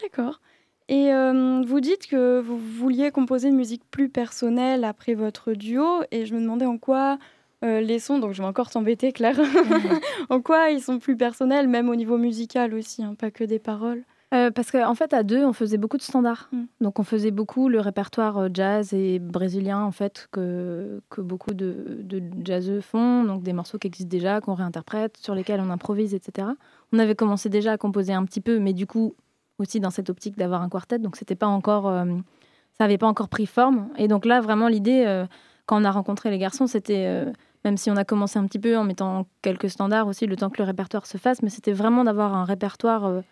D'accord. 0.00 0.40
Et 0.88 1.12
euh, 1.12 1.62
vous 1.66 1.80
dites 1.80 2.06
que 2.06 2.40
vous 2.40 2.58
vouliez 2.58 3.10
composer 3.10 3.48
une 3.48 3.56
musique 3.56 3.82
plus 3.90 4.08
personnelle 4.08 4.84
après 4.84 5.14
votre 5.14 5.52
duo, 5.52 6.02
et 6.10 6.26
je 6.26 6.34
me 6.34 6.40
demandais 6.40 6.66
en 6.66 6.78
quoi 6.78 7.18
euh, 7.62 7.80
les 7.80 7.98
sons, 7.98 8.18
donc 8.18 8.32
je 8.32 8.42
vais 8.42 8.48
encore 8.48 8.70
t'embêter 8.70 9.12
Claire, 9.12 9.38
en 10.30 10.40
quoi 10.40 10.70
ils 10.70 10.82
sont 10.82 10.98
plus 10.98 11.16
personnels, 11.16 11.68
même 11.68 11.88
au 11.88 11.94
niveau 11.94 12.18
musical 12.18 12.74
aussi, 12.74 13.04
hein, 13.04 13.14
pas 13.14 13.30
que 13.30 13.44
des 13.44 13.58
paroles. 13.58 14.02
Euh, 14.32 14.50
parce 14.50 14.70
qu'en 14.70 14.90
en 14.90 14.94
fait, 14.94 15.12
à 15.12 15.22
deux, 15.24 15.44
on 15.44 15.52
faisait 15.52 15.76
beaucoup 15.76 15.98
de 15.98 16.02
standards. 16.02 16.48
Mm. 16.52 16.62
Donc, 16.80 16.98
on 16.98 17.02
faisait 17.02 17.30
beaucoup 17.30 17.68
le 17.68 17.80
répertoire 17.80 18.38
euh, 18.38 18.48
jazz 18.52 18.94
et 18.94 19.18
brésilien, 19.18 19.82
en 19.82 19.90
fait, 19.90 20.28
que, 20.32 21.02
que 21.10 21.20
beaucoup 21.20 21.52
de, 21.52 22.00
de 22.02 22.22
jazzeux 22.42 22.80
font. 22.80 23.24
Donc, 23.24 23.42
des 23.42 23.52
morceaux 23.52 23.78
qui 23.78 23.88
existent 23.88 24.10
déjà, 24.10 24.40
qu'on 24.40 24.54
réinterprète, 24.54 25.18
sur 25.18 25.34
lesquels 25.34 25.60
on 25.60 25.68
improvise, 25.68 26.14
etc. 26.14 26.48
On 26.92 26.98
avait 26.98 27.14
commencé 27.14 27.50
déjà 27.50 27.72
à 27.72 27.76
composer 27.76 28.14
un 28.14 28.24
petit 28.24 28.40
peu, 28.40 28.58
mais 28.58 28.72
du 28.72 28.86
coup, 28.86 29.14
aussi 29.58 29.80
dans 29.80 29.90
cette 29.90 30.08
optique 30.08 30.38
d'avoir 30.38 30.62
un 30.62 30.70
quartet. 30.70 30.98
Donc, 30.98 31.16
c'était 31.16 31.34
pas 31.34 31.46
encore, 31.46 31.88
euh, 31.88 32.06
ça 32.78 32.84
n'avait 32.84 32.98
pas 32.98 33.08
encore 33.08 33.28
pris 33.28 33.46
forme. 33.46 33.90
Et 33.98 34.08
donc, 34.08 34.24
là, 34.24 34.40
vraiment, 34.40 34.68
l'idée, 34.68 35.04
euh, 35.06 35.26
quand 35.66 35.78
on 35.78 35.84
a 35.84 35.90
rencontré 35.90 36.30
les 36.30 36.38
garçons, 36.38 36.66
c'était. 36.66 37.26
même 37.64 37.76
si 37.76 37.90
on 37.90 37.96
a 37.96 38.04
commencé 38.04 38.38
un 38.38 38.46
petit 38.46 38.58
peu 38.58 38.76
en 38.76 38.84
mettant 38.84 39.26
quelques 39.42 39.70
standards 39.70 40.08
aussi, 40.08 40.26
le 40.26 40.36
temps 40.36 40.50
que 40.50 40.58
le 40.58 40.64
répertoire 40.64 41.06
se 41.06 41.18
fasse, 41.18 41.42
mais 41.42 41.50
c'était 41.50 41.72
vraiment 41.72 42.02
d'avoir 42.02 42.34
un 42.34 42.44
répertoire 42.44 43.22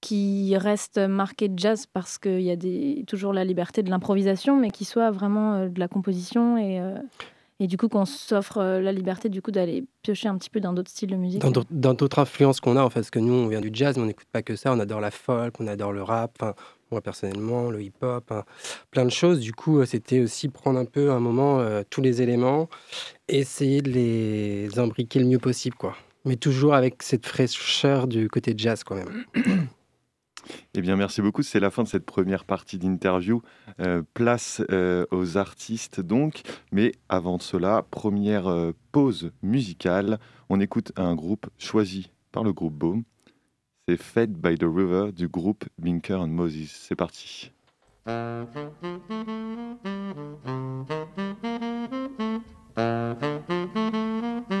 qui 0.00 0.56
reste 0.56 0.98
marqué 0.98 1.48
de 1.48 1.58
jazz 1.58 1.86
parce 1.86 2.18
qu'il 2.18 2.40
y 2.40 2.50
a 2.50 3.04
toujours 3.04 3.32
la 3.32 3.44
liberté 3.44 3.82
de 3.82 3.90
l'improvisation, 3.90 4.56
mais 4.56 4.70
qui 4.70 4.84
soit 4.84 5.10
vraiment 5.10 5.54
euh, 5.54 5.68
de 5.68 5.80
la 5.80 5.88
composition 5.88 6.56
et, 6.56 6.80
euh, 6.80 6.96
et 7.58 7.66
du 7.66 7.76
coup 7.76 7.88
qu'on 7.88 8.04
s'offre 8.04 8.58
euh, 8.58 8.80
la 8.80 8.92
liberté 8.92 9.28
du 9.28 9.42
coup 9.42 9.50
d'aller 9.50 9.84
piocher 10.02 10.28
un 10.28 10.38
petit 10.38 10.50
peu 10.50 10.60
dans 10.60 10.72
d'autres 10.72 10.90
styles 10.90 11.10
de 11.10 11.16
musique. 11.16 11.40
Dans 11.42 11.94
d'autres- 11.94 12.18
influences 12.20 12.60
qu'on 12.60 12.76
a, 12.76 12.82
en 12.82 12.90
fait, 12.90 13.00
parce 13.00 13.10
que 13.10 13.18
nous, 13.18 13.32
on 13.32 13.48
vient 13.48 13.60
du 13.60 13.70
jazz, 13.72 13.96
mais 13.96 14.04
on 14.04 14.06
n'écoute 14.06 14.28
pas 14.30 14.42
que 14.42 14.54
ça. 14.54 14.72
On 14.72 14.78
adore 14.78 15.00
la 15.00 15.10
folk, 15.10 15.58
on 15.60 15.66
adore 15.66 15.92
le 15.92 16.02
rap, 16.02 16.38
moi 16.92 17.00
personnellement, 17.00 17.70
le 17.70 17.82
hip-hop, 17.82 18.30
hein, 18.30 18.44
plein 18.90 19.04
de 19.04 19.10
choses. 19.10 19.40
Du 19.40 19.52
coup, 19.52 19.84
c'était 19.84 20.20
aussi 20.20 20.48
prendre 20.48 20.78
un 20.78 20.84
peu, 20.84 21.10
un 21.10 21.20
moment, 21.20 21.60
tous 21.90 22.00
les 22.02 22.22
éléments, 22.22 22.68
essayer 23.28 23.82
de 23.82 23.90
les 23.90 24.78
imbriquer 24.78 25.18
le 25.18 25.26
mieux 25.26 25.38
possible, 25.38 25.76
quoi. 25.76 25.96
Mais 26.24 26.36
toujours 26.36 26.74
avec 26.74 27.02
cette 27.02 27.26
fraîcheur 27.26 28.06
du 28.06 28.28
côté 28.28 28.54
jazz, 28.56 28.84
quand 28.84 28.94
même. 28.94 29.24
Eh 30.74 30.80
bien, 30.80 30.96
merci 30.96 31.22
beaucoup. 31.22 31.42
C'est 31.42 31.60
la 31.60 31.70
fin 31.70 31.82
de 31.82 31.88
cette 31.88 32.04
première 32.04 32.44
partie 32.44 32.78
d'interview. 32.78 33.42
Euh, 33.80 34.02
place 34.14 34.62
euh, 34.70 35.06
aux 35.10 35.36
artistes, 35.36 36.00
donc. 36.00 36.42
Mais 36.72 36.92
avant 37.08 37.38
cela, 37.38 37.84
première 37.90 38.48
euh, 38.48 38.72
pause 38.92 39.32
musicale. 39.42 40.18
On 40.48 40.60
écoute 40.60 40.92
un 40.96 41.14
groupe 41.14 41.46
choisi 41.58 42.10
par 42.32 42.44
le 42.44 42.52
groupe 42.52 42.74
Boom. 42.74 43.04
C'est 43.88 43.96
Fed 43.96 44.32
by 44.32 44.56
the 44.56 44.64
River 44.64 45.12
du 45.12 45.28
groupe 45.28 45.64
Binker 45.78 46.20
and 46.20 46.28
Moses. 46.28 46.70
C'est 46.70 46.96
parti. 46.96 47.52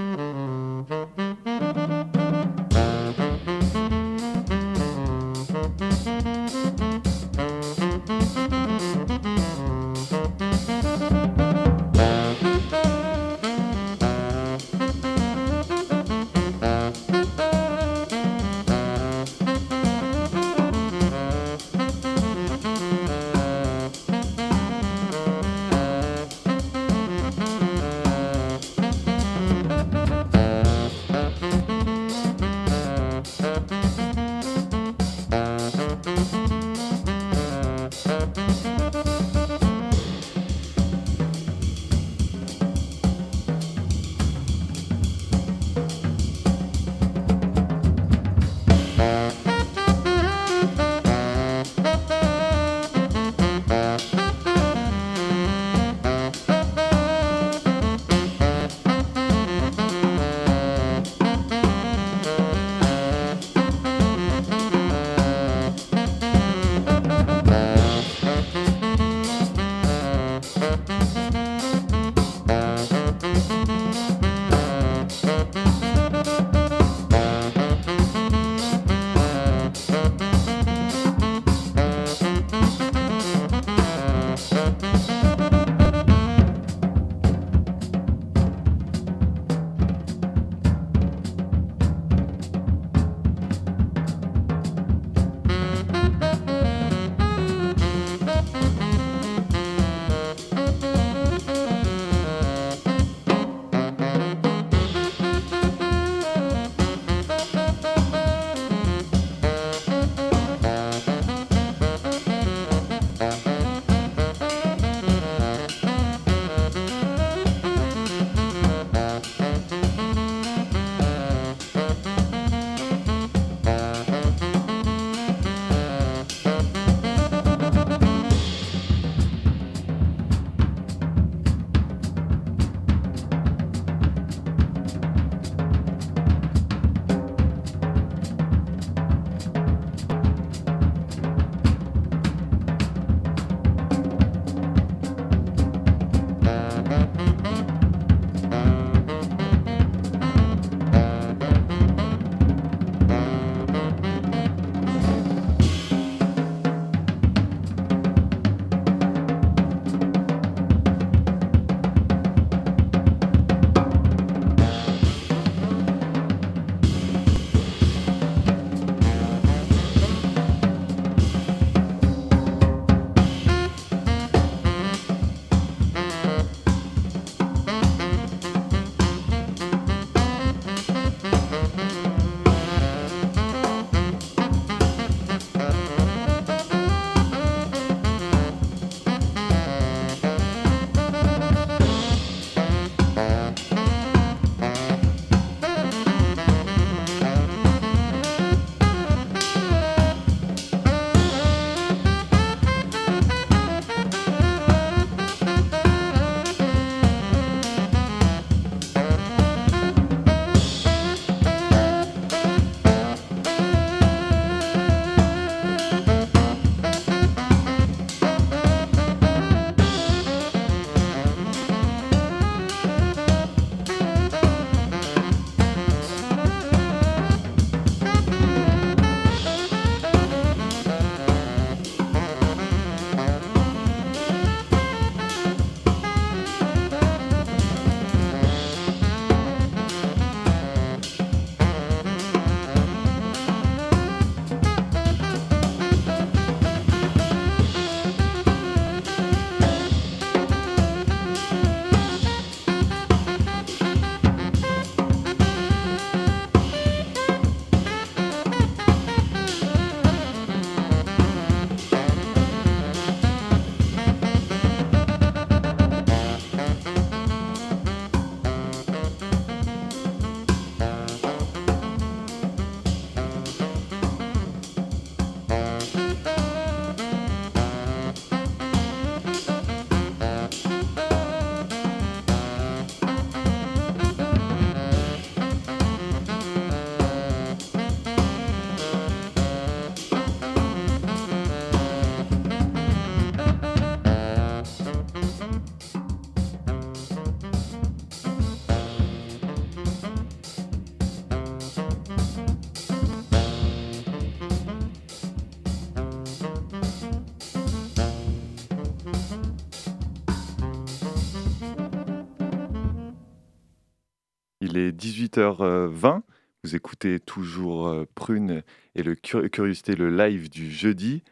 18h20. 314.98 316.20
Vous 316.64 316.74
écoutez 316.76 317.20
toujours 317.20 317.86
euh, 317.88 318.04
Prune 318.14 318.62
et 318.94 319.02
le 319.02 319.14
Cur- 319.14 319.48
Curiosité, 319.50 319.94
le 319.94 320.10
live 320.14 320.50
du 320.50 320.70
jeudi. 320.70 321.22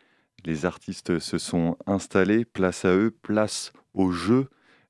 Les 0.45 0.65
artistes 0.65 1.19
se 1.19 1.39
sont 1.39 1.77
installés. 1.87 2.45
Place 2.45 2.85
à 2.85 2.95
eux, 2.95 3.11
place 3.23 3.73
au 3.95 4.13
jeu. 4.13 4.49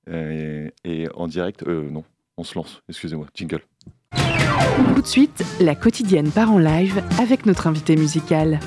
Euh, 0.09 0.69
et 0.85 1.09
en 1.15 1.27
direct, 1.27 1.65
euh, 1.67 1.89
non, 1.91 2.05
on 2.37 2.45
se 2.45 2.55
lance. 2.57 2.83
Excusez-moi, 2.89 3.27
jingle. 3.35 3.63
Tout 4.95 5.01
de 5.03 5.07
suite, 5.07 5.43
la 5.61 5.75
quotidienne 5.75 6.31
part 6.31 6.53
en 6.53 6.59
live 6.59 7.03
avec 7.19 7.47
notre 7.47 7.67
invité 7.67 7.97
musical. 7.97 8.61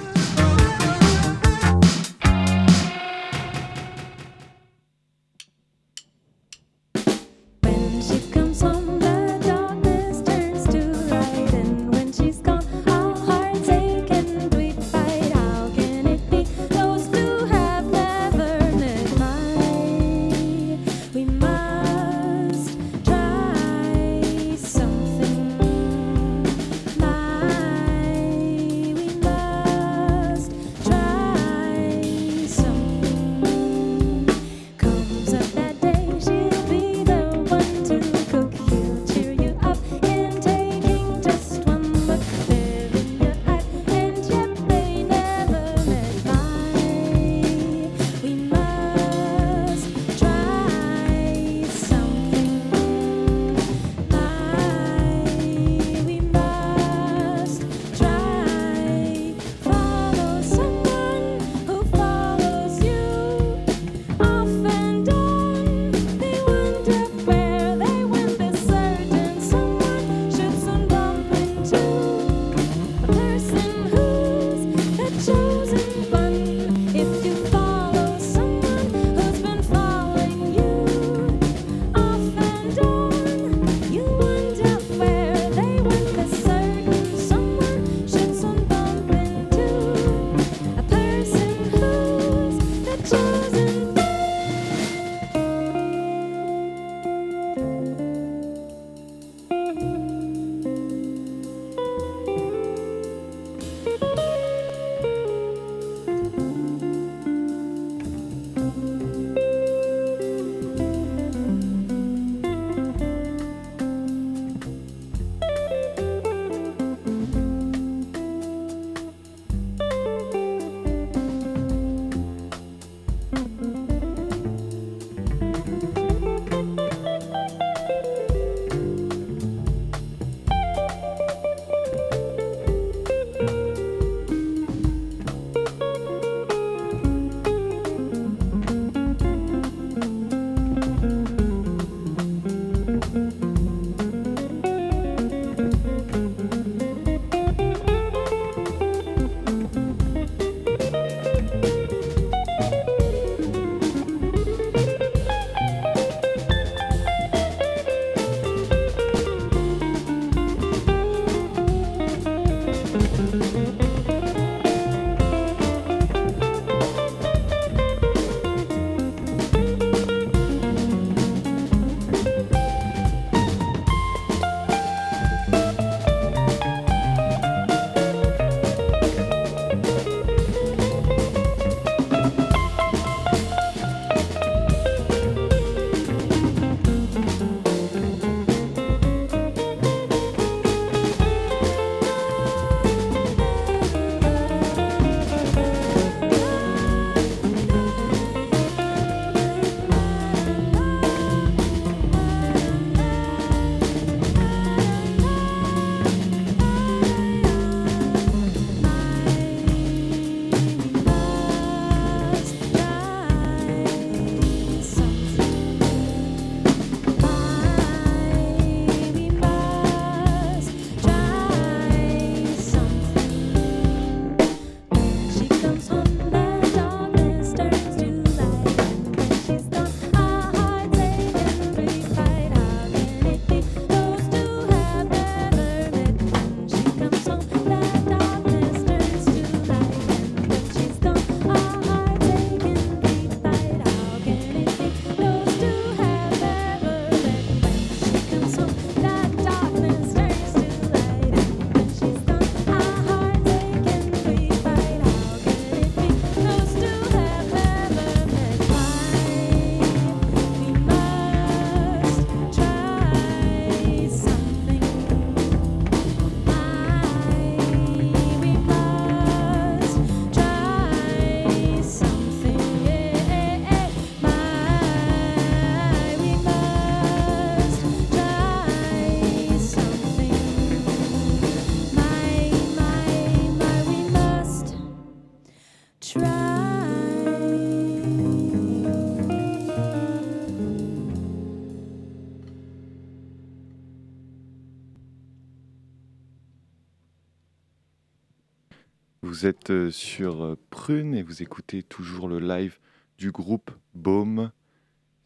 Vous 299.39 299.47
êtes 299.47 299.69
euh, 299.69 299.89
sur 299.89 300.43
euh, 300.43 300.57
Prune 300.69 301.15
et 301.15 301.23
vous 301.23 301.41
écoutez 301.41 301.81
toujours 301.81 302.27
le 302.27 302.39
live 302.39 302.77
du 303.17 303.31
groupe 303.31 303.71
Baume. 303.93 304.51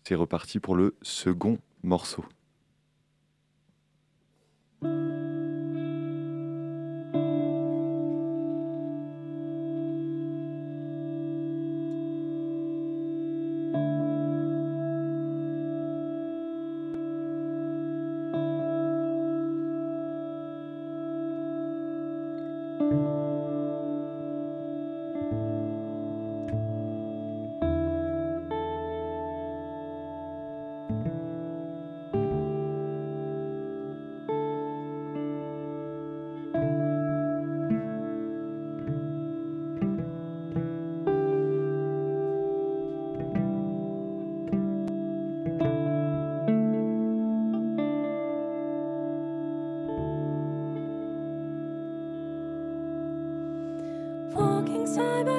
C'est 0.04 0.13
reparti 0.13 0.60
pour 0.60 0.76
le 0.76 0.95
second 1.02 1.58
morceau. 1.82 2.23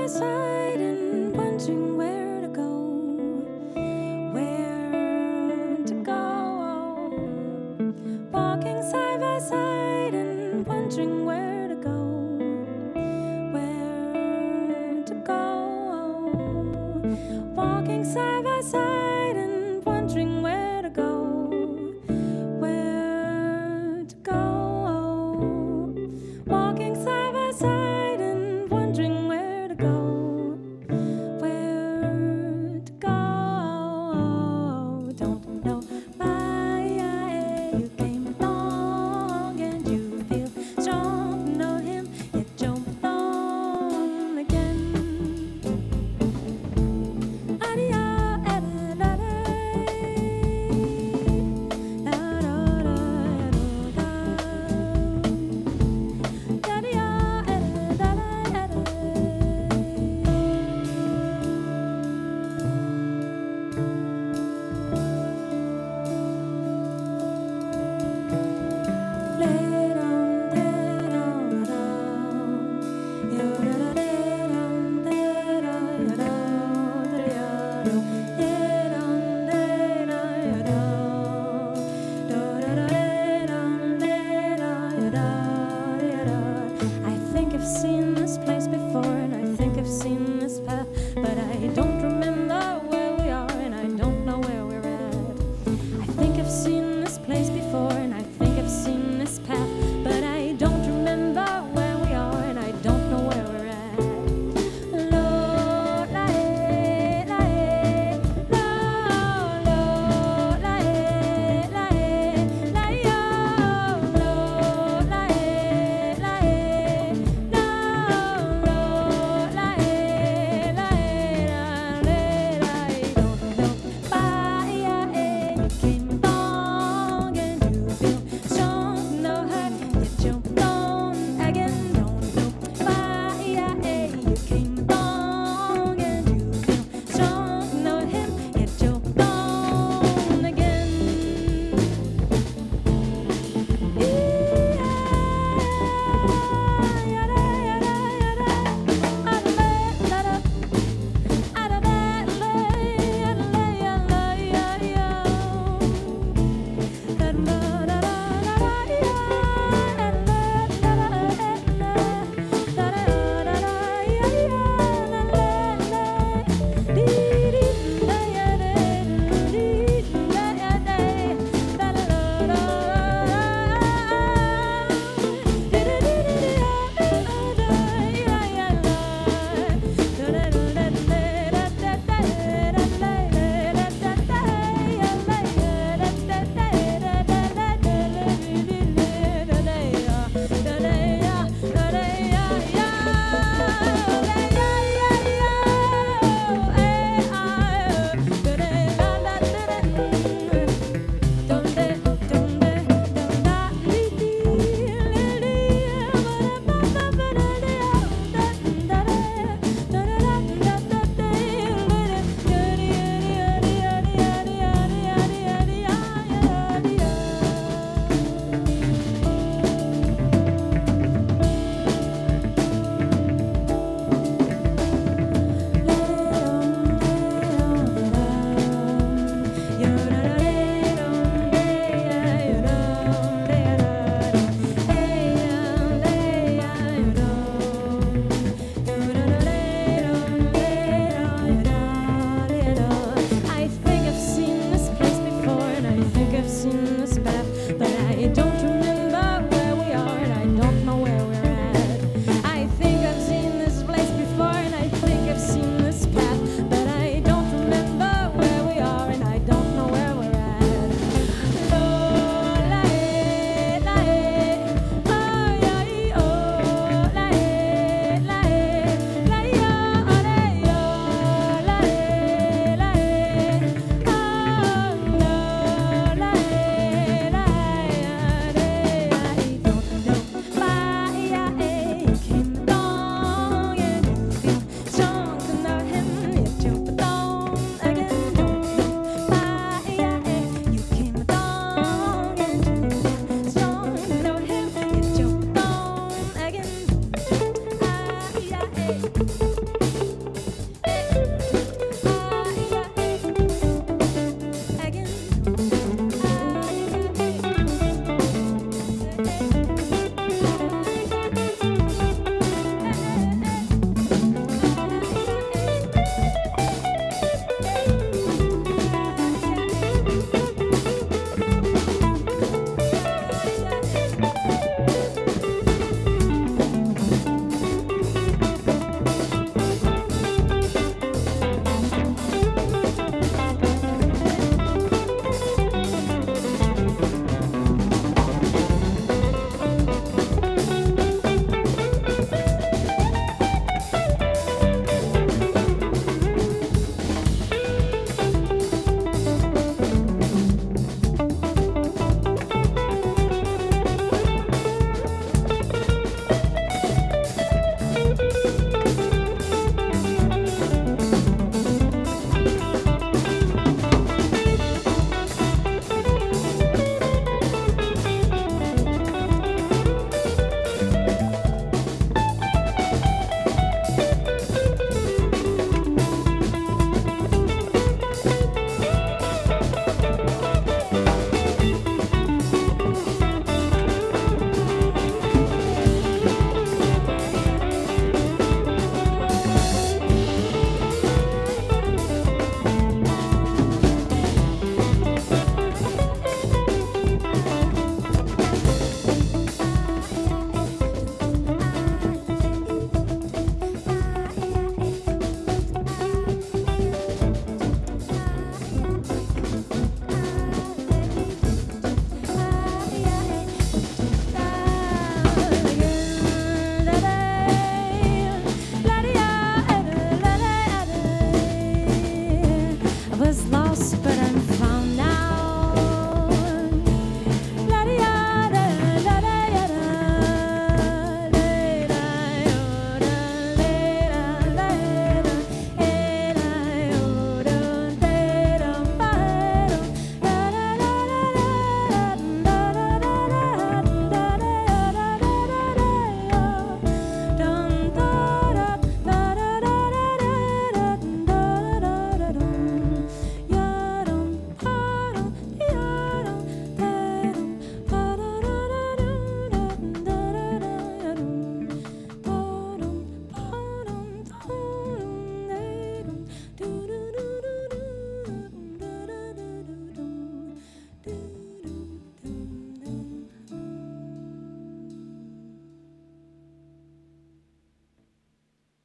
myself 0.04 0.43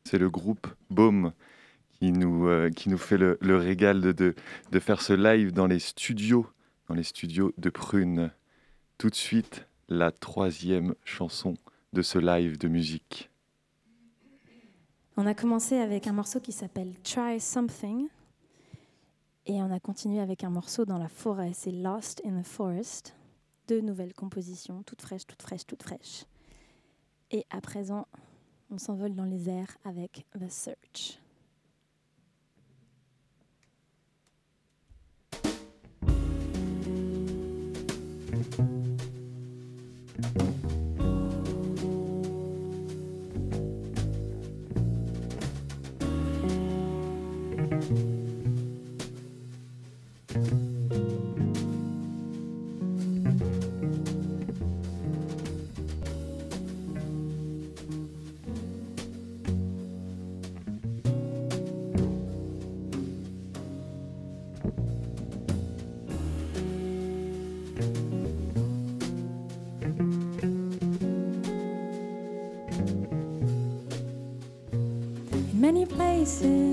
C'est 0.10 0.18
le 0.18 0.32
groupe 0.32 0.66
Baume 0.90 1.34
qui 2.00 2.12
nous, 2.12 2.48
euh, 2.48 2.72
qui 2.72 2.90
nous 2.90 2.98
fait 2.98 3.20
le, 3.20 3.38
régal 3.44 4.02
de, 4.02 4.12
de, 4.12 4.34
de 4.72 4.80
faire 4.80 5.04
ce 5.04 5.14
live 5.14 5.54
dans 5.54 5.68
les 5.68 5.78
studios, 5.78 6.48
dans 6.88 6.96
les 6.96 7.04
studios 7.04 7.54
de 7.60 7.70
Prune. 7.70 8.32
Tout 8.98 9.12
de 9.12 9.16
suite, 9.16 9.68
la 9.88 10.10
troisième 10.12 10.96
chanson 11.06 11.54
de 11.94 12.02
ce 12.02 12.18
live 12.18 12.58
de 12.58 12.68
musique. 12.68 13.30
On 15.16 15.28
a 15.28 15.36
commencé 15.36 15.78
avec 15.78 16.08
un 16.08 16.14
morceau 16.14 16.40
qui 16.40 16.54
s'appelle 16.54 16.96
Try 17.04 17.40
Something. 17.40 18.08
Et 19.46 19.62
on 19.62 19.72
a 19.72 19.80
continué 19.80 20.22
avec 20.22 20.44
un 20.44 20.50
morceau 20.50 20.86
dans 20.86 20.98
la 20.98 21.08
forêt, 21.08 21.52
c'est 21.54 21.72
Lost 21.72 22.24
in 22.26 22.42
the 22.42 22.48
Forest. 22.48 23.16
Deux 23.68 23.82
nouvelles 23.82 24.16
compositions, 24.16 24.82
toutes 24.82 25.04
fraîches, 25.04 25.28
toutes 25.28 25.44
fraîches, 25.44 25.68
toutes 25.68 25.84
fraîches. 25.84 26.26
Et 27.30 27.46
à 27.52 27.62
présent, 27.62 28.08
on 28.72 28.78
s'envole 28.78 29.16
dans 29.16 29.26
les 29.26 29.50
airs 29.50 29.78
avec 29.84 30.26
The 30.38 30.50
Search. 30.50 31.20
see. 76.30 76.69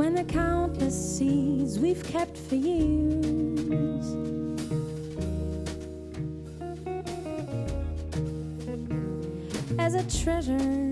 When 0.00 0.14
the 0.14 0.24
countless 0.24 1.18
seeds 1.18 1.78
we've 1.78 2.02
kept 2.02 2.34
for 2.34 2.54
years. 2.54 4.06
As 9.78 9.92
a 9.92 10.22
treasure 10.24 10.89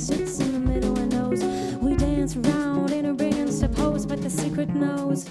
sits 0.00 0.40
in 0.40 0.52
the 0.52 0.58
middle 0.58 0.98
and 0.98 1.12
knows. 1.12 1.44
We 1.82 1.94
dance 1.94 2.34
round 2.34 2.90
in 2.90 3.04
a 3.04 3.12
ring 3.12 3.34
unsupposed, 3.34 4.08
but 4.08 4.22
the 4.22 4.30
secret 4.30 4.70
knows. 4.70 5.26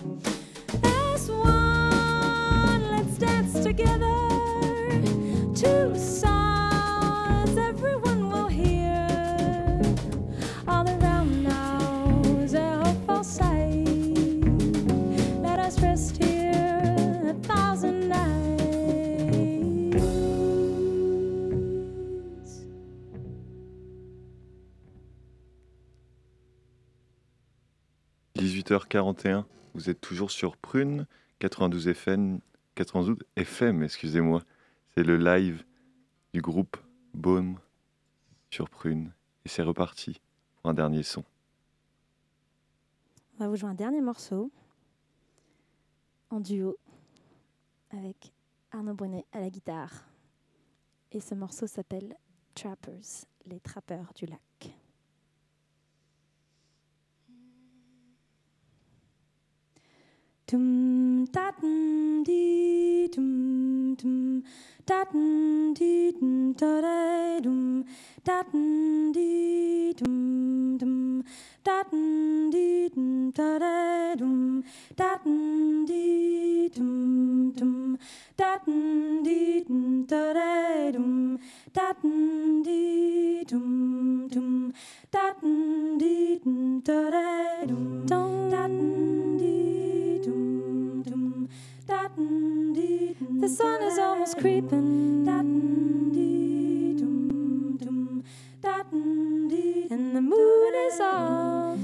As 0.84 1.30
one, 1.32 2.92
let's 2.92 3.18
dance 3.18 3.64
together. 3.64 4.09
18h41, 28.70 29.46
vous 29.74 29.90
êtes 29.90 30.00
toujours 30.00 30.30
sur 30.30 30.56
Prune, 30.56 31.08
92 31.40 31.88
FM, 31.88 32.40
92 32.76 33.18
FM, 33.36 33.82
excusez-moi. 33.84 34.44
C'est 34.94 35.04
le 35.04 35.18
live 35.18 35.64
du 36.34 36.42
groupe 36.42 36.78
Baume 37.16 37.60
sur 38.52 38.70
Prune. 38.70 39.12
Et 39.46 39.50
c'est 39.50 39.64
reparti 39.64 40.22
pour 40.56 40.70
un 40.70 40.74
dernier 40.76 41.02
son. 41.02 41.24
On 43.36 43.46
va 43.46 43.50
vous 43.50 43.56
jouer 43.56 43.70
un 43.70 43.76
dernier 43.76 44.02
morceau 44.02 44.52
en 46.30 46.40
duo 46.40 46.78
avec 47.90 48.34
Arnaud 48.72 48.94
Brunet 48.94 49.26
à 49.32 49.40
la 49.40 49.50
guitare. 49.50 50.06
Et 51.12 51.20
ce 51.20 51.34
morceau 51.34 51.66
s'appelle 51.66 52.16
Trappers, 52.54 53.26
les 53.48 53.60
trappeurs 53.62 54.14
du 54.14 54.28
lac. 54.28 54.49
Dum 60.52 61.26
datten 61.32 62.24
dee 62.26 63.08
dum 63.16 63.96
dum 64.02 64.44
datten 64.84 65.76
dee 65.78 66.12
dum 66.20 66.54
da 66.58 66.82
da 66.82 67.40
dum. 67.44 67.86
Datten 68.26 69.12
dee 69.14 69.94
dum 69.94 70.78
dum 70.80 71.24
datten 71.64 72.50
dee 72.52 72.90
dum 72.96 73.32
da 73.32 73.60
da 73.60 74.16
dum. 74.18 74.64
Datten 74.98 75.86
dee 75.86 76.70
dum 76.76 77.54
dum 77.56 77.98
datten 78.36 79.24
dum 79.68 80.06
da 80.08 80.34
da 80.34 80.92
dum. 80.92 81.38
Datten 81.74 82.64
dee 82.64 83.44
dum 83.46 84.28
dum 84.34 84.74
datten 85.12 86.00
dum 86.00 86.82
da 86.82 87.00
da 87.12 87.66
dum. 87.68 88.08
Datten 88.08 89.38
dee 89.38 89.89
the 92.20 93.48
sun 93.48 93.82
is 93.84 93.98
almost 93.98 94.38
creeping. 94.38 95.28
And 99.92 100.16
the 100.16 100.22
moon 100.22 100.74
is 100.88 101.00
off. 101.00 101.80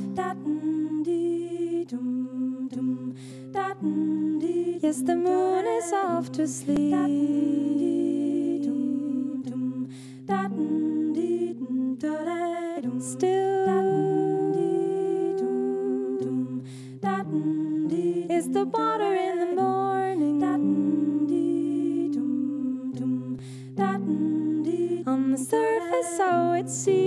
Yes, 4.83 5.01
the 5.01 5.15
moon 5.15 5.65
is 5.65 5.93
off 5.93 6.31
to 6.33 6.47
sleep. 6.47 6.93
Still 12.99 13.65
is 18.36 18.49
the 18.49 18.65
water 18.65 19.13
in 19.13 19.34
it 26.53 26.69
seems. 26.69 27.05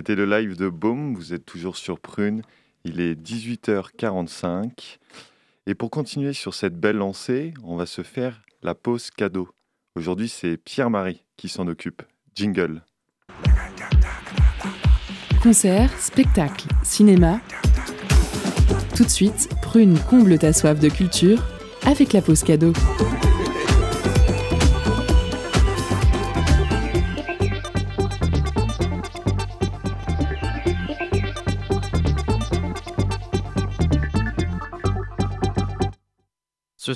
C'était 0.00 0.14
le 0.14 0.24
live 0.24 0.56
de 0.56 0.70
Baume, 0.70 1.14
vous 1.14 1.34
êtes 1.34 1.44
toujours 1.44 1.76
sur 1.76 2.00
Prune, 2.00 2.40
il 2.84 3.02
est 3.02 3.14
18h45. 3.20 4.96
Et 5.66 5.74
pour 5.74 5.90
continuer 5.90 6.32
sur 6.32 6.54
cette 6.54 6.74
belle 6.80 6.96
lancée, 6.96 7.52
on 7.64 7.76
va 7.76 7.84
se 7.84 8.00
faire 8.00 8.40
la 8.62 8.74
pause 8.74 9.10
cadeau. 9.10 9.50
Aujourd'hui, 9.96 10.30
c'est 10.30 10.56
Pierre-Marie 10.56 11.22
qui 11.36 11.50
s'en 11.50 11.68
occupe. 11.68 12.00
Jingle. 12.34 12.82
Concert, 15.42 15.92
spectacle, 16.00 16.66
cinéma. 16.82 17.38
Tout 18.96 19.04
de 19.04 19.10
suite, 19.10 19.50
Prune 19.60 19.98
comble 20.08 20.38
ta 20.38 20.54
soif 20.54 20.80
de 20.80 20.88
culture 20.88 21.44
avec 21.84 22.14
la 22.14 22.22
pause 22.22 22.42
cadeau. 22.42 22.72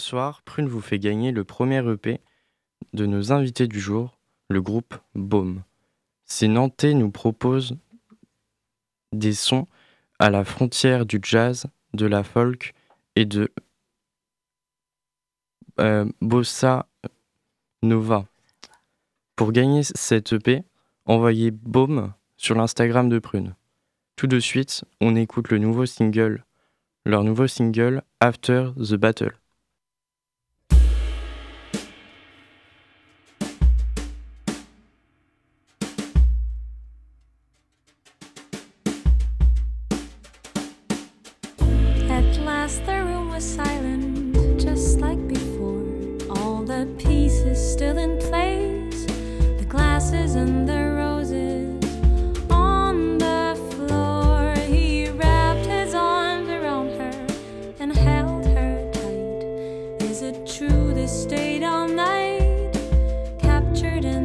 Soir, 0.04 0.42
Prune 0.42 0.68
vous 0.68 0.80
fait 0.80 0.98
gagner 0.98 1.32
le 1.32 1.44
premier 1.44 1.82
EP 1.90 2.20
de 2.92 3.06
nos 3.06 3.32
invités 3.32 3.66
du 3.66 3.80
jour, 3.80 4.18
le 4.50 4.60
groupe 4.60 4.94
Baume. 5.14 5.62
Ces 6.26 6.46
Nantais 6.46 6.94
nous 6.94 7.10
proposent 7.10 7.76
des 9.12 9.32
sons 9.32 9.66
à 10.18 10.30
la 10.30 10.44
frontière 10.44 11.06
du 11.06 11.18
jazz, 11.22 11.66
de 11.94 12.06
la 12.06 12.22
folk 12.22 12.74
et 13.16 13.24
de 13.24 13.50
euh, 15.80 16.04
bossa 16.20 16.86
nova. 17.82 18.26
Pour 19.36 19.52
gagner 19.52 19.82
cette 19.82 20.34
EP, 20.34 20.62
envoyez 21.06 21.50
Baume 21.50 22.12
sur 22.36 22.54
l'Instagram 22.54 23.08
de 23.08 23.18
Prune. 23.18 23.54
Tout 24.16 24.26
de 24.26 24.38
suite, 24.38 24.84
on 25.00 25.16
écoute 25.16 25.50
le 25.50 25.58
nouveau 25.58 25.86
single, 25.86 26.44
leur 27.04 27.24
nouveau 27.24 27.46
single 27.46 28.02
After 28.20 28.70
the 28.76 28.94
Battle. 28.94 29.34
Captured 63.74 64.04
in 64.04 64.23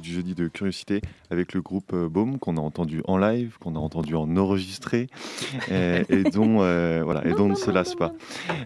du 0.00 0.12
jeudi 0.12 0.34
de 0.34 0.48
Curiosité 0.48 1.00
avec 1.30 1.54
le 1.54 1.60
groupe 1.60 1.92
euh, 1.92 2.08
Baume 2.08 2.38
qu'on 2.38 2.56
a 2.56 2.60
entendu 2.60 3.02
en 3.06 3.18
live, 3.18 3.56
qu'on 3.60 3.76
a 3.76 3.78
entendu 3.78 4.14
en 4.14 4.36
enregistré 4.36 5.08
euh, 5.70 6.02
et 6.08 6.24
dont, 6.24 6.62
euh, 6.62 7.02
voilà, 7.04 7.26
et 7.26 7.30
dont 7.32 7.46
on 7.46 7.48
ne 7.50 7.54
se 7.54 7.70
lasse 7.70 7.94
pas. 7.94 8.12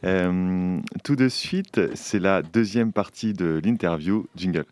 Euh, 0.04 0.78
tout 1.04 1.16
de 1.16 1.28
suite, 1.28 1.80
c'est 1.94 2.18
la 2.18 2.42
deuxième 2.42 2.92
partie 2.92 3.32
de 3.32 3.60
l'interview 3.64 4.26
Jingle. 4.36 4.64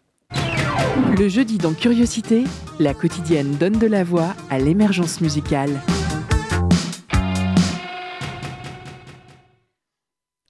Le 1.18 1.28
jeudi 1.28 1.58
dans 1.58 1.74
Curiosité, 1.74 2.44
la 2.78 2.94
quotidienne 2.94 3.56
donne 3.56 3.78
de 3.78 3.86
la 3.86 4.04
voix 4.04 4.34
à 4.50 4.58
l'émergence 4.58 5.20
musicale. 5.20 5.80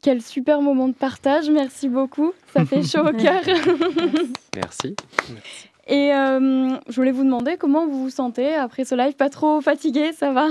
Quel 0.03 0.23
super 0.23 0.63
moment 0.63 0.89
de 0.89 0.95
partage, 0.95 1.51
merci 1.51 1.89
beaucoup. 1.89 2.33
Ça 2.53 2.65
fait 2.65 2.83
chaud 2.83 3.07
au 3.07 3.13
cœur. 3.17 3.43
Merci. 4.55 4.95
Et 5.89 6.13
euh, 6.15 6.77
je 6.89 6.95
voulais 6.97 7.13
vous 7.13 7.25
demander 7.25 7.57
comment 7.57 7.87
vous 7.87 8.03
vous 8.05 8.11
sentez 8.11 8.55
après 8.55 8.85
ce 8.85 8.95
live. 8.95 9.15
Pas 9.15 9.31
trop 9.31 9.61
fatigué, 9.61 10.13
ça 10.13 10.33
va? 10.33 10.49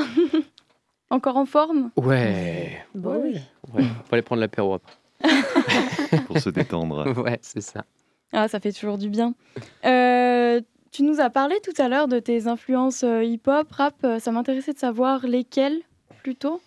Encore 1.10 1.38
en 1.38 1.46
forme? 1.46 1.92
Ouais. 1.96 2.78
Bon, 2.96 3.22
oui. 3.24 3.36
Ouais. 3.74 3.84
On 3.84 3.84
va 3.84 3.84
aller 4.14 4.22
prendre 4.24 4.42
l'apéro 4.42 4.74
après. 4.74 4.94
pour 6.28 6.40
se 6.40 6.50
détendre. 6.50 7.06
Ouais, 7.24 7.40
c'est 7.42 7.62
ça. 7.62 7.86
Ah, 8.34 8.48
ça 8.48 8.60
fait 8.60 8.72
toujours 8.72 8.98
du 8.98 9.10
bien. 9.10 9.34
Euh, 9.86 10.60
tu 10.92 11.04
nous 11.04 11.20
as 11.22 11.30
parlé 11.30 11.56
tout 11.64 11.82
à 11.82 11.88
l'heure 11.88 12.08
de 12.08 12.20
tes 12.20 12.48
influences 12.48 13.04
euh, 13.04 13.24
hip-hop, 13.24 13.72
rap. 13.72 13.96
Ça 14.20 14.32
m'intéressait 14.32 14.74
de 14.74 14.80
savoir 14.80 15.26
lesquelles 15.26 15.80
plutôt. 16.24 16.62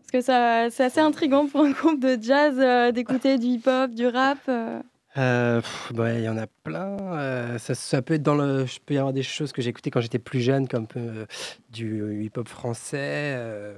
Parce 0.00 0.10
que 0.12 0.20
ça, 0.20 0.70
c'est 0.70 0.84
assez 0.84 1.00
intriguant 1.00 1.46
pour 1.46 1.60
un 1.62 1.70
groupe 1.70 2.00
de 2.00 2.16
jazz 2.22 2.54
euh, 2.58 2.92
d'écouter 2.92 3.36
du 3.38 3.46
hip-hop, 3.46 3.90
du 3.90 4.06
rap. 4.06 4.38
euh. 4.48 4.80
Euh, 5.18 5.60
Il 5.90 6.20
y 6.22 6.28
en 6.28 6.38
a 6.38 6.46
plein. 6.64 6.96
euh, 7.18 7.58
ça, 7.58 7.74
ça 7.74 8.00
peut 8.00 8.14
être 8.14 8.22
dans 8.22 8.34
le. 8.34 8.64
Je 8.66 8.78
peux 8.84 8.94
y 8.94 8.98
avoir 8.98 9.12
des 9.12 9.22
choses 9.22 9.52
que 9.52 9.60
j'ai 9.60 9.70
écoutées 9.70 9.90
quand 9.90 10.00
j'étais 10.00 10.18
plus 10.18 10.40
jeune, 10.40 10.66
comme 10.68 10.86
euh, 10.96 11.26
du 11.70 12.24
hip-hop 12.24 12.48
français. 12.48 13.34
euh, 13.36 13.74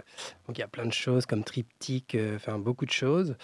donc 0.47 0.59
il 0.59 0.61
y 0.61 0.65
a 0.65 0.69
plein 0.69 0.87
de 0.87 0.93
choses 0.93 1.27
comme 1.27 1.43
Triptyque, 1.43 2.15
euh, 2.15 2.37
enfin 2.37 2.59
beaucoup 2.59 2.87
de 2.87 2.93
choses. 2.93 3.37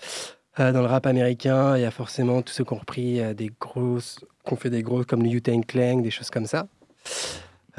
Dans 0.59 0.82
le 0.82 0.86
rap 0.86 1.07
américain, 1.07 1.76
il 1.76 1.82
y 1.82 1.84
a 1.86 1.91
forcément 1.91 2.43
tous 2.43 2.53
ceux 2.53 2.64
qui 2.64 2.72
ont 2.74 2.78
repris 2.78 3.34
des 3.34 3.51
grosses, 3.61 4.18
qu'on 4.45 4.57
fait 4.57 4.68
des 4.68 4.82
grosses 4.82 5.07
comme 5.07 5.22
le 5.22 5.30
Wu-Tang 5.30 5.64
Clan, 5.64 6.01
des 6.01 6.11
choses 6.11 6.28
comme 6.28 6.45
ça. 6.45 6.66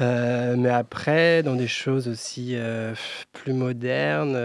Mais 0.00 0.70
après, 0.70 1.44
dans 1.44 1.54
des 1.54 1.68
choses 1.68 2.08
aussi 2.08 2.56
plus 3.32 3.52
modernes, 3.52 4.36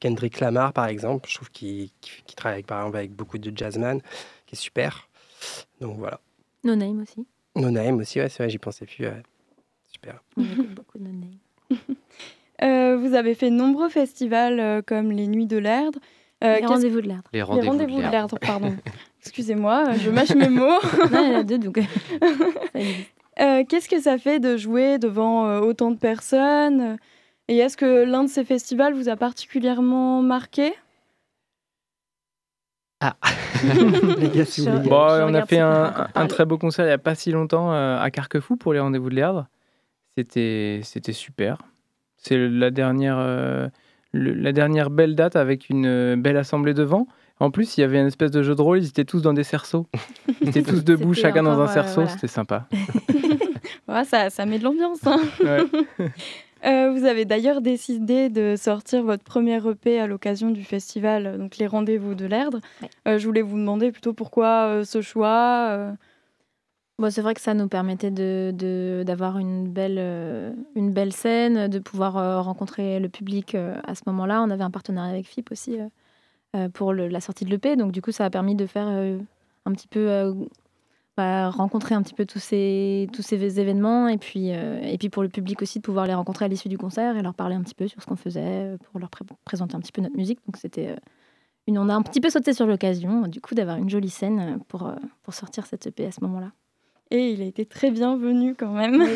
Kendrick 0.00 0.40
Lamar 0.40 0.72
par 0.72 0.86
exemple, 0.86 1.28
je 1.28 1.36
trouve 1.36 1.50
qu'il 1.50 1.90
travaille 2.34 2.56
avec, 2.56 2.66
par 2.66 2.80
exemple 2.80 2.96
avec 2.96 3.12
beaucoup 3.12 3.38
de 3.38 3.56
jazzman, 3.56 4.00
qui 4.52 4.56
est 4.56 4.62
super. 4.62 5.08
Donc 5.80 5.98
voilà. 5.98 6.20
No 6.64 6.74
Name 6.74 7.00
aussi. 7.02 7.26
No 7.56 7.70
Name 7.70 7.98
aussi, 7.98 8.20
ouais, 8.20 8.28
c'est 8.28 8.42
vrai, 8.42 8.50
j'y 8.50 8.58
pensais 8.58 8.86
plus. 8.86 9.06
ouais. 9.06 9.22
Super. 9.90 10.22
Beaucoup 10.36 10.98
No 10.98 11.10
Name. 11.10 11.78
Euh, 12.62 12.96
vous 12.96 13.14
avez 13.14 13.34
fait 13.34 13.50
de 13.50 13.56
nombreux 13.56 13.88
festivals 13.88 14.60
euh, 14.60 14.82
comme 14.82 15.10
les 15.10 15.26
Nuits 15.26 15.46
de 15.46 15.56
l'Erdre. 15.56 15.98
Euh, 16.44 16.58
Les 16.60 16.66
rendez-vous 16.66 17.00
de 17.00 17.08
l'Erdre. 17.08 17.28
Les 17.32 17.42
rendez-vous, 17.42 18.00
de 18.00 18.06
de 18.06 18.10
l'Erdre, 18.10 18.38
pardon. 18.38 18.76
Excusez-moi, 19.20 19.92
je 19.94 20.10
mâche 20.10 20.34
mes 20.34 20.48
mots. 20.48 20.78
Non, 21.10 21.24
il 21.26 21.32
y 21.32 21.34
en 21.36 21.38
a 21.40 21.42
deux, 21.44 21.58
donc 21.58 21.78
ça 21.78 22.78
existe. 22.80 23.10
Euh, 23.40 23.64
Qu'est-ce 23.68 23.88
que 23.88 24.00
ça 24.00 24.18
fait 24.18 24.38
de 24.40 24.56
jouer 24.56 24.98
devant 24.98 25.46
euh, 25.46 25.60
autant 25.60 25.90
de 25.90 25.96
personnes? 25.96 26.98
Et 27.48 27.56
est-ce 27.58 27.76
que 27.76 28.04
l'un 28.04 28.24
de 28.24 28.28
ces 28.28 28.44
festivals 28.44 28.94
vous 28.94 29.08
a 29.08 29.16
particulièrement 29.16 30.20
marqué? 30.22 30.74
Les 34.18 34.28
gars, 34.28 34.44
si 34.44 34.60
vous 34.60 34.66
Je- 34.66 34.72
voulez. 34.76 34.88
Bon, 34.88 35.08
je 35.08 35.22
on 35.22 35.34
a 35.34 35.46
fait 35.46 35.58
un, 35.60 36.26
très 36.28 36.44
beau 36.44 36.58
concert 36.58 36.84
il 36.84 36.88
n'y 36.88 36.94
a 36.94 36.98
pas 36.98 37.14
si 37.14 37.30
longtemps 37.32 37.72
euh, 37.72 37.98
à 38.00 38.10
Carquefou 38.10 38.56
pour 38.56 38.72
les 38.72 38.80
rendez-vous 38.80 39.10
de 39.10 39.14
l'Erdre. 39.14 39.46
C'était 40.16 40.80
super. 41.12 41.58
C'est 42.16 42.36
la 42.38 42.70
dernière, 42.70 43.16
euh, 43.18 43.68
le- 44.12 44.34
la 44.34 44.52
dernière 44.52 44.90
belle 44.90 45.14
date 45.16 45.36
avec 45.36 45.68
une 45.70 45.86
euh, 45.86 46.16
belle 46.16 46.36
assemblée 46.36 46.74
devant. 46.74 47.06
En 47.40 47.50
plus, 47.50 47.76
il 47.76 47.80
y 47.80 47.84
avait 47.84 47.98
une 48.00 48.06
espèce 48.06 48.30
de 48.30 48.42
jeu 48.42 48.54
de 48.54 48.62
rôle, 48.62 48.78
ils 48.78 48.86
étaient 48.88 49.04
tous 49.04 49.20
dans 49.22 49.32
des 49.32 49.42
cerceaux. 49.42 49.88
Ils 50.42 50.50
étaient 50.50 50.62
tous 50.62 50.84
debout, 50.84 51.14
chacun 51.14 51.42
dans 51.42 51.58
un 51.60 51.64
euh, 51.64 51.66
cerceau, 51.66 52.02
voilà. 52.02 52.10
c'était 52.10 52.28
sympa. 52.28 52.66
Ouais, 53.88 54.04
ça, 54.04 54.30
ça 54.30 54.46
met 54.46 54.58
de 54.58 54.64
l'ambiance. 54.64 55.04
hein. 55.06 55.18
Ouais. 55.44 55.64
Euh, 56.64 56.92
vous 56.92 57.04
avez 57.04 57.24
d'ailleurs 57.24 57.60
décidé 57.60 58.28
de 58.28 58.54
sortir 58.56 59.02
votre 59.02 59.24
premier 59.24 59.56
EP 59.68 59.98
à 59.98 60.06
l'occasion 60.06 60.50
du 60.50 60.62
festival, 60.62 61.38
donc 61.38 61.56
les 61.56 61.66
rendez-vous 61.66 62.14
de 62.14 62.24
l'Erdre. 62.26 62.60
Ouais. 62.80 62.88
Euh, 63.08 63.18
je 63.18 63.26
voulais 63.26 63.42
vous 63.42 63.56
demander 63.58 63.90
plutôt 63.90 64.12
pourquoi 64.12 64.66
euh, 64.68 64.84
ce 64.84 65.00
choix. 65.00 65.92
Bon, 66.98 67.10
c'est 67.10 67.22
vrai 67.22 67.34
que 67.34 67.40
ça 67.40 67.54
nous 67.54 67.66
permettait 67.68 68.12
de, 68.12 69.02
d'avoir 69.04 69.38
une 69.38 69.66
belle, 69.68 69.98
une 70.76 70.92
belle 70.92 71.12
scène, 71.12 71.66
de 71.66 71.78
pouvoir 71.80 72.44
rencontrer 72.44 73.00
le 73.00 73.08
public 73.08 73.56
à 73.56 73.94
ce 73.96 74.02
moment-là. 74.06 74.40
On 74.42 74.50
avait 74.50 74.62
un 74.62 74.70
partenariat 74.70 75.10
avec 75.12 75.26
FIP 75.26 75.50
aussi 75.50 75.78
pour 76.74 76.92
le- 76.92 77.08
la 77.08 77.20
sortie 77.20 77.44
de 77.44 77.50
l'EP. 77.50 77.74
Donc, 77.76 77.90
du 77.90 78.02
coup, 78.02 78.12
ça 78.12 78.24
a 78.26 78.30
permis 78.30 78.54
de 78.54 78.66
faire 78.66 78.86
un 78.86 79.72
petit 79.72 79.88
peu. 79.88 80.32
Bah, 81.16 81.50
rencontrer 81.50 81.94
un 81.94 82.02
petit 82.02 82.14
peu 82.14 82.24
tous 82.26 82.38
ces, 82.38 83.08
tous 83.12 83.22
ces 83.22 83.60
événements. 83.60 84.08
Et 84.08 84.18
puis, 84.18 84.52
euh, 84.52 84.80
et 84.82 84.96
puis 84.98 85.08
pour 85.08 85.22
le 85.22 85.28
public 85.28 85.60
aussi, 85.62 85.78
de 85.78 85.82
pouvoir 85.84 86.06
les 86.06 86.14
rencontrer 86.14 86.44
à 86.44 86.48
l'issue 86.48 86.68
du 86.68 86.78
concert 86.78 87.16
et 87.16 87.22
leur 87.22 87.34
parler 87.34 87.54
un 87.54 87.62
petit 87.62 87.74
peu 87.74 87.86
sur 87.88 88.00
ce 88.02 88.06
qu'on 88.06 88.16
faisait, 88.16 88.40
euh, 88.44 88.76
pour 88.90 88.98
leur 89.00 89.10
pré- 89.10 89.24
présenter 89.44 89.74
un 89.76 89.80
petit 89.80 89.92
peu 89.92 90.00
notre 90.02 90.16
musique. 90.16 90.38
Donc, 90.46 90.56
c'était. 90.56 90.88
euh, 90.88 90.96
une, 91.68 91.78
on 91.78 91.88
a 91.88 91.94
un 91.94 92.02
petit 92.02 92.20
peu 92.20 92.28
sauté 92.28 92.52
sur 92.54 92.66
l'occasion, 92.66 93.28
du 93.28 93.40
coup, 93.40 93.54
d'avoir 93.54 93.76
une 93.76 93.88
jolie 93.88 94.10
scène 94.10 94.58
pour, 94.68 94.92
pour 95.22 95.32
sortir 95.32 95.64
cette 95.66 95.86
EP 95.86 96.06
à 96.06 96.10
ce 96.10 96.20
moment-là. 96.22 96.50
Et 97.12 97.30
il 97.30 97.40
a 97.42 97.44
été 97.44 97.66
très 97.66 97.90
bienvenu 97.90 98.54
quand 98.56 98.72
même. 98.72 99.02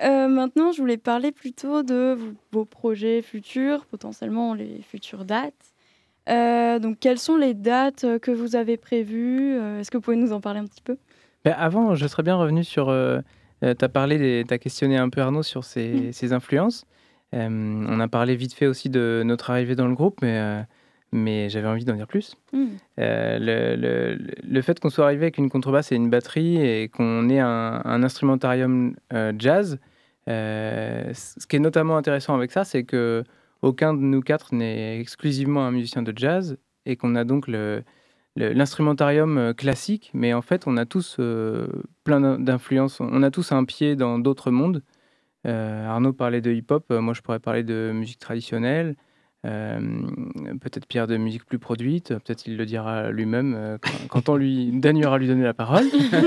Euh, 0.00 0.26
maintenant, 0.26 0.72
je 0.72 0.80
voulais 0.80 0.96
parler 0.96 1.30
plutôt 1.30 1.84
de 1.84 2.14
vos- 2.18 2.32
vos 2.50 2.64
projets 2.64 3.22
futurs, 3.22 3.86
potentiellement 3.86 4.52
les 4.52 4.82
futures 4.82 5.24
dates. 5.24 5.71
Euh, 6.28 6.78
donc, 6.78 6.98
quelles 7.00 7.18
sont 7.18 7.36
les 7.36 7.54
dates 7.54 8.04
euh, 8.04 8.18
que 8.18 8.30
vous 8.30 8.54
avez 8.56 8.76
prévues 8.76 9.56
Euh, 9.58 9.80
Est-ce 9.80 9.90
que 9.90 9.96
vous 9.96 10.02
pouvez 10.02 10.16
nous 10.16 10.32
en 10.32 10.40
parler 10.40 10.60
un 10.60 10.66
petit 10.66 10.82
peu? 10.82 10.96
Ben, 11.44 11.54
avant, 11.58 11.94
je 11.94 12.06
serais 12.06 12.22
bien 12.22 12.36
revenu 12.36 12.62
sur. 12.64 12.88
euh, 12.88 13.20
tu 13.62 13.84
as 13.84 13.88
parlé, 13.88 14.44
tu 14.46 14.54
as 14.54 14.58
questionné 14.58 14.96
un 14.96 15.08
peu 15.08 15.20
Arnaud 15.20 15.42
sur 15.42 15.64
ses, 15.64 16.12
ses 16.12 16.32
influences. 16.32 16.84
Euh, 17.34 17.48
on 17.88 17.98
a 18.00 18.08
parlé 18.08 18.36
vite 18.36 18.52
fait 18.54 18.66
aussi 18.66 18.90
de 18.90 19.22
notre 19.24 19.50
arrivée 19.50 19.74
dans 19.74 19.88
le 19.88 19.94
groupe, 19.94 20.18
mais, 20.22 20.64
mais 21.12 21.48
j'avais 21.48 21.66
envie 21.68 21.84
d'en 21.84 21.94
dire 21.94 22.06
plus. 22.06 22.36
Euh, 22.54 23.38
le, 23.40 23.76
le- 23.76 24.18
le 24.42 24.62
fait 24.62 24.78
qu'on 24.78 24.90
soit 24.90 25.04
arrivé 25.06 25.22
avec 25.24 25.38
une 25.38 25.48
contrebasse 25.48 25.90
et 25.92 25.96
une 25.96 26.10
batterie 26.10 26.58
et 26.64 26.88
qu'on 26.88 27.28
ait 27.30 27.40
un, 27.40 27.80
un 27.84 28.02
instrumentarium 28.02 28.94
jazz, 29.38 29.78
ce 30.26 31.46
qui 31.48 31.56
est 31.56 31.60
notamment 31.60 31.96
intéressant 31.96 32.34
avec 32.34 32.50
ça, 32.52 32.64
c'est 32.64 32.84
que 32.84 33.24
aucun 33.62 33.94
de 33.94 34.00
nous 34.00 34.20
quatre 34.20 34.54
n'est 34.54 35.00
exclusivement 35.00 35.64
un 35.64 35.70
musicien 35.70 36.02
de 36.02 36.12
jazz 36.16 36.58
et 36.86 36.96
qu'on 36.96 37.14
a 37.14 37.24
donc 37.24 37.48
l'instrumentarium 38.36 39.38
euh, 39.38 39.52
classique, 39.54 40.10
mais 40.14 40.34
en 40.34 40.42
fait, 40.42 40.66
on 40.66 40.76
a 40.76 40.86
tous 40.86 41.16
euh, 41.20 41.68
plein 42.04 42.20
d'in- 42.20 42.38
d'influences. 42.38 43.00
On 43.00 43.22
a 43.22 43.30
tous 43.30 43.52
un 43.52 43.64
pied 43.64 43.96
dans 43.96 44.18
d'autres 44.18 44.50
mondes. 44.50 44.82
Euh, 45.46 45.86
Arnaud 45.86 46.12
parlait 46.12 46.40
de 46.40 46.52
hip-hop, 46.52 46.90
moi 46.90 47.14
je 47.14 47.20
pourrais 47.22 47.40
parler 47.40 47.64
de 47.64 47.92
musique 47.94 48.18
traditionnelle. 48.20 48.96
Euh, 49.44 49.80
peut-être 50.60 50.86
Pierre 50.86 51.08
de 51.08 51.16
musique 51.16 51.44
plus 51.44 51.58
produite, 51.58 52.10
peut-être 52.10 52.46
il 52.46 52.56
le 52.56 52.64
dira 52.64 53.10
lui-même 53.10 53.54
euh, 53.56 53.78
quand, 53.80 53.90
quand 54.08 54.28
on 54.28 54.36
lui 54.36 54.70
daignera 54.72 55.18
lui 55.18 55.26
donner 55.26 55.42
la 55.42 55.54
parole. 55.54 55.84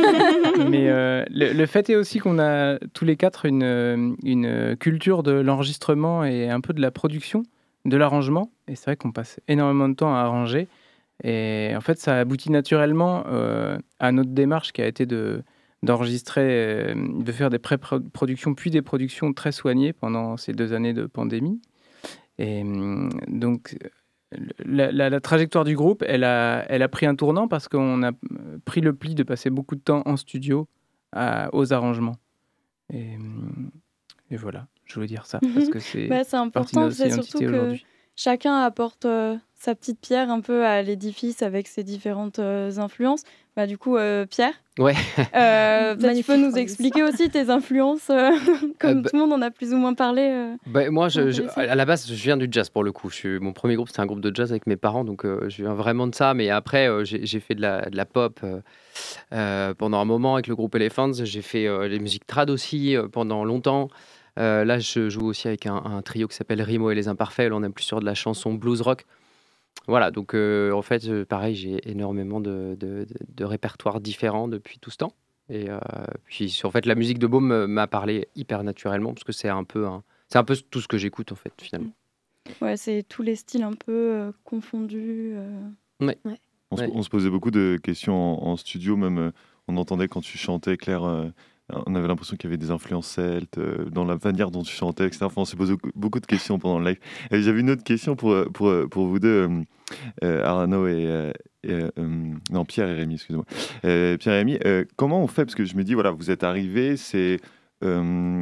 Mais 0.70 0.90
euh, 0.90 1.24
le, 1.30 1.54
le 1.54 1.66
fait 1.66 1.90
est 1.90 1.96
aussi 1.96 2.20
qu'on 2.20 2.40
a 2.40 2.78
tous 2.94 3.06
les 3.06 3.16
quatre 3.16 3.46
une, 3.46 4.16
une 4.24 4.76
culture 4.78 5.24
de 5.24 5.32
l'enregistrement 5.32 6.26
et 6.26 6.50
un 6.50 6.60
peu 6.60 6.74
de 6.74 6.82
la 6.82 6.92
production, 6.92 7.44
de 7.86 7.96
l'arrangement. 7.96 8.52
Et 8.68 8.76
c'est 8.76 8.86
vrai 8.86 8.96
qu'on 8.98 9.12
passe 9.12 9.40
énormément 9.48 9.88
de 9.88 9.96
temps 9.96 10.14
à 10.14 10.20
arranger. 10.20 10.68
Et 11.24 11.74
en 11.76 11.82
fait, 11.82 12.00
ça 12.00 12.20
aboutit 12.20 12.52
naturellement 12.52 13.24
euh, 13.28 13.78
à 14.00 14.12
notre 14.12 14.32
démarche 14.32 14.74
qui 14.74 14.82
a 14.82 14.88
été 14.88 15.06
de 15.06 15.44
d'enregistrer, 15.84 16.42
euh, 16.42 16.96
de 16.96 17.32
faire 17.32 17.52
des 17.52 17.60
pré-productions 17.60 18.56
puis 18.56 18.72
des 18.72 18.82
productions 18.82 19.34
très 19.34 19.52
soignées 19.52 19.94
pendant 19.94 20.36
ces 20.36 20.52
deux 20.52 20.74
années 20.74 20.94
de 20.94 21.06
pandémie. 21.06 21.62
Et 22.38 22.62
hum, 22.62 23.10
donc, 23.28 23.78
la, 24.66 24.92
la- 24.92 25.10
la 25.10 25.20
trajectoire 25.22 25.64
du 25.64 25.76
groupe, 25.76 26.04
elle 26.08 26.24
a, 26.24 26.66
elle 26.70 26.82
a 26.82 26.88
pris 26.90 27.06
un 27.06 27.16
tournant 27.16 27.48
parce 27.48 27.68
qu'on 27.68 28.04
a 28.04 28.12
pris 28.66 28.82
le 28.82 28.94
pli 28.94 29.16
de 29.16 29.24
passer 29.24 29.50
beaucoup 29.50 29.76
de 29.76 29.82
temps 29.82 30.02
en 30.06 30.18
studio 30.18 30.68
à- 31.14 31.50
aux 31.54 31.72
arrangements. 31.74 32.18
Et, 32.92 33.16
hum, 33.16 33.72
et 34.32 34.36
voilà, 34.38 34.68
je 34.86 34.96
voulais 34.96 35.08
dire 35.08 35.26
ça 35.26 35.40
parce 35.54 35.70
que 35.70 35.80
c'est 35.80 36.08
Bah, 36.08 36.24
important, 36.38 36.90
c'est 36.92 37.10
surtout 37.12 37.40
que 37.40 37.76
chacun 38.16 38.56
apporte 38.58 39.06
euh, 39.06 39.38
sa 39.54 39.76
petite 39.76 40.00
pierre 40.00 40.30
un 40.30 40.42
peu 40.42 40.66
à 40.66 40.82
l'édifice 40.82 41.42
avec 41.42 41.68
ses 41.68 41.84
différentes 41.84 42.40
euh, 42.40 42.78
influences. 42.78 43.24
Bah, 43.56 43.68
du 43.68 43.78
coup, 43.78 43.96
euh, 43.96 44.26
Pierre, 44.26 44.54
Ouais. 44.78 44.94
euh, 45.34 45.96
peut-être 45.96 46.18
tu 46.18 46.24
peux 46.24 46.36
nous 46.36 46.58
expliquer 46.58 47.04
aussi 47.04 47.30
tes 47.30 47.50
influences, 47.50 48.10
euh, 48.10 48.32
comme 48.80 48.98
Euh, 48.98 49.02
bah- 49.02 49.10
tout 49.10 49.16
le 49.16 49.22
monde 49.22 49.32
en 49.32 49.42
a 49.42 49.50
plus 49.50 49.74
ou 49.74 49.78
moins 49.78 49.94
parlé. 49.94 50.24
euh. 50.30 50.56
Bah, 50.68 50.90
moi, 50.90 51.08
je, 51.08 51.32
je- 51.32 51.44
Intéressant. 51.44 51.62
à 51.72 51.76
la 51.76 51.86
base, 51.86 52.06
je 52.08 52.14
viens 52.14 52.36
du 52.36 52.48
jazz 52.52 52.70
pour 52.70 52.84
le 52.84 52.92
coup. 52.92 53.10
Je 53.10 53.16
suis, 53.16 53.40
mon 53.40 53.54
premier 53.54 53.76
groupe, 53.76 53.88
c'était 53.88 54.02
un 54.02 54.06
groupe 54.08 54.20
de 54.20 54.36
jazz 54.36 54.52
avec 54.52 54.68
mes 54.68 54.76
parents, 54.76 55.06
donc 55.06 55.24
euh, 55.24 55.46
je 55.48 55.62
viens 55.64 55.74
vraiment 55.74 56.06
de 56.08 56.14
ça. 56.16 56.34
Mais 56.34 56.50
après, 56.50 56.90
euh, 56.90 57.06
j'ai 57.06 57.26
j'ai 57.26 57.40
fait 57.40 57.56
de 57.56 57.62
la, 57.62 57.90
de 57.90 57.96
la 57.96 58.06
pop 58.06 58.42
pendant 59.78 60.00
un 60.00 60.06
moment 60.06 60.34
avec 60.36 60.48
le 60.48 60.56
groupe 60.56 60.76
Elephants. 60.76 61.14
J'ai 61.24 61.42
fait 61.42 61.66
euh, 61.68 61.88
les 61.88 62.00
musiques 62.00 62.28
trad 62.28 62.50
aussi 62.50 62.96
euh, 62.96 63.08
pendant 63.08 63.46
longtemps. 63.46 63.88
Euh, 64.38 64.66
là, 64.66 64.80
je 64.80 65.08
joue 65.08 65.26
aussi 65.28 65.48
avec 65.48 65.66
un, 65.66 65.76
un 65.86 66.02
trio 66.02 66.28
qui 66.28 66.36
s'appelle 66.36 66.62
Rimo 66.62 66.92
et 66.92 66.96
les 66.96 67.08
Imparfaits. 67.08 67.50
Là, 67.50 67.56
on 67.56 67.64
est 67.64 67.70
plus 67.70 67.86
sur 67.86 68.02
de 68.02 68.06
la 68.06 68.16
chanson 68.16 68.54
blues 68.54 68.82
rock. 68.82 69.06
Voilà, 69.88 70.10
donc 70.12 70.34
euh, 70.34 70.72
en 70.72 70.82
fait, 70.82 71.06
euh, 71.06 71.26
pareil, 71.26 71.56
j'ai 71.56 71.90
énormément 71.90 72.40
de, 72.40 72.76
de, 72.80 73.06
de- 73.06 73.08
de 73.36 73.44
répertoires 73.46 74.02
différents 74.02 74.48
depuis 74.48 74.80
tout 74.80 74.90
ce 74.90 74.98
temps. 74.98 75.14
Et 75.50 75.70
euh, 75.70 75.78
puis, 76.26 76.50
sur- 76.50 76.68
en 76.70 76.72
fait, 76.72 76.86
la 76.88 76.96
musique 76.96 77.20
de 77.20 77.28
Baume 77.28 77.68
m'a 77.68 77.86
parlé 77.86 78.28
hyper 78.36 78.64
naturellement 78.64 79.14
parce 79.14 79.24
que 79.24 79.32
c'est 79.32 79.50
un 79.50 79.64
peu 79.64 79.86
un- 79.86 80.04
c'est 80.30 80.40
un 80.40 80.44
peu 80.44 80.56
tout 80.72 80.82
ce 80.82 80.88
que 80.88 80.98
j'écoute 80.98 81.32
en 81.32 81.36
fait 81.36 81.54
finalement. 81.62 81.92
Ouais, 82.62 82.78
c'est 82.78 83.04
tous 83.08 83.22
les 83.22 83.36
styles 83.36 83.62
un 83.64 83.74
peu 83.74 83.92
euh, 83.92 84.32
confondus. 84.44 85.34
euh. 85.36 85.62
On, 86.72 86.78
se, 86.78 86.82
Ouais. 86.82 86.90
on 86.94 87.04
se 87.04 87.10
posait 87.10 87.30
beaucoup 87.30 87.52
de 87.52 87.78
questions 87.82 88.16
en, 88.44 88.52
en 88.52 88.58
studio, 88.58 88.98
même 88.98 89.32
on 89.68 89.78
entendait 89.78 90.08
quand 90.08 90.22
tu 90.22 90.38
chantais, 90.38 90.78
Claire, 90.78 91.04
euh, 91.04 91.28
on 91.74 91.96
avait 91.96 92.08
l'impression 92.08 92.38
qu'il 92.38 92.50
y 92.50 92.54
avait 92.54 92.58
des 92.64 92.72
influences 92.72 93.08
celtes 93.08 93.58
euh, 93.58 93.86
dans 93.90 94.06
la 94.06 94.18
manière 94.24 94.52
dont 94.52 94.62
tu 94.62 94.74
chantais, 94.74 95.06
etc. 95.06 95.26
Enfin, 95.26 95.42
on 95.42 95.46
s'est 95.46 95.58
posé 95.58 95.74
beaucoup- 95.96 96.20
de 96.20 96.26
questions 96.26 96.60
pendant 96.60 96.80
le 96.80 96.86
live. 96.86 97.00
J'avais 97.32 97.60
une 97.60 97.70
autre 97.72 97.84
question 97.84 98.16
pour, 98.16 98.36
pour, 98.54 98.72
pour 98.90 99.08
vous 99.08 99.20
deux, 99.20 99.48
euh, 99.50 99.62
euh, 100.24 100.46
Arnaud 100.46 100.88
et, 100.88 101.06
euh, 101.08 101.32
et, 101.64 101.72
euh, 101.74 101.90
hum, 101.98 102.40
non 102.52 102.66
Pierre 102.66 102.88
et 102.90 102.94
Rémi, 102.94 103.16
excusez-moi. 103.16 103.46
Pierre 103.82 104.34
et 104.36 104.38
Rémi, 104.38 104.60
comment 104.96 105.22
on 105.24 105.28
fait? 105.28 105.46
Parce 105.46 105.56
que 105.56 105.66
je 105.66 105.76
me 105.76 105.84
dis, 105.84 105.94
voilà, 105.96 106.12
vous 106.12 106.30
êtes 106.32 106.44
arrivés, 106.44 106.98
c'est 106.98 107.40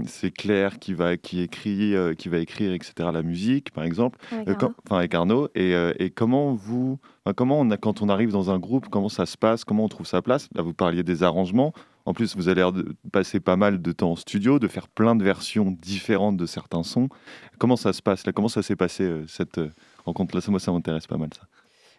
c'est 0.06 0.32
Claire 0.32 0.80
qui 0.80 0.94
va 0.94 1.18
qui 1.18 1.42
écrit, 1.42 1.94
qui 2.18 2.30
va 2.30 2.38
écrire, 2.38 2.72
etc. 2.72 2.94
La 3.12 3.24
musique, 3.24 3.72
par 3.72 3.84
exemple. 3.84 4.18
Avec 4.32 4.48
Arnaud. 4.64 4.74
quand- 4.88 4.96
avec 4.96 5.14
Arnaud 5.16 5.50
et, 5.56 5.74
et 6.00 6.10
comment 6.12 6.54
vous 6.54 6.98
comment 7.36 7.60
on 7.60 7.70
a, 7.72 7.76
quand 7.78 8.02
on 8.02 8.08
arrive 8.08 8.32
dans 8.32 8.52
un 8.52 8.60
groupe 8.60 8.88
comment 8.90 9.10
ça 9.10 9.26
se 9.26 9.38
passe? 9.38 9.66
Comment 9.66 9.84
on 9.86 9.90
trouve 9.90 10.06
sa 10.06 10.22
place? 10.22 10.48
Là 10.56 10.62
vous 10.62 10.74
parliez 10.74 11.04
des 11.04 11.24
arrangements 11.24 11.74
en 12.06 12.14
plus 12.14 12.36
vous 12.36 12.50
de 12.74 12.96
passer 13.12 13.40
pas 13.40 13.56
mal 13.56 13.82
de 13.82 13.92
temps 13.92 14.12
en 14.12 14.16
studio 14.16 14.60
de 14.60 14.68
faire 14.68 14.88
plein 14.88 15.16
de 15.16 15.24
versions 15.24 15.72
différentes 15.82 16.38
de 16.38 16.46
certains 16.46 16.84
sons 16.84 17.10
comment 17.58 17.76
ça 17.76 17.94
se 17.94 18.02
passe 18.02 18.26
là? 18.26 18.34
Comment 18.34 18.48
ça 18.50 18.62
s'est 18.62 18.76
passé 18.76 19.04
euh, 19.04 19.26
cette 19.28 19.58
euh, 19.58 19.72
rencontre 20.06 20.36
là 20.36 20.42
moi 20.48 20.60
ça 20.60 20.72
m'intéresse 20.72 21.08
pas 21.08 21.18
mal 21.18 21.30
ça 21.34 21.48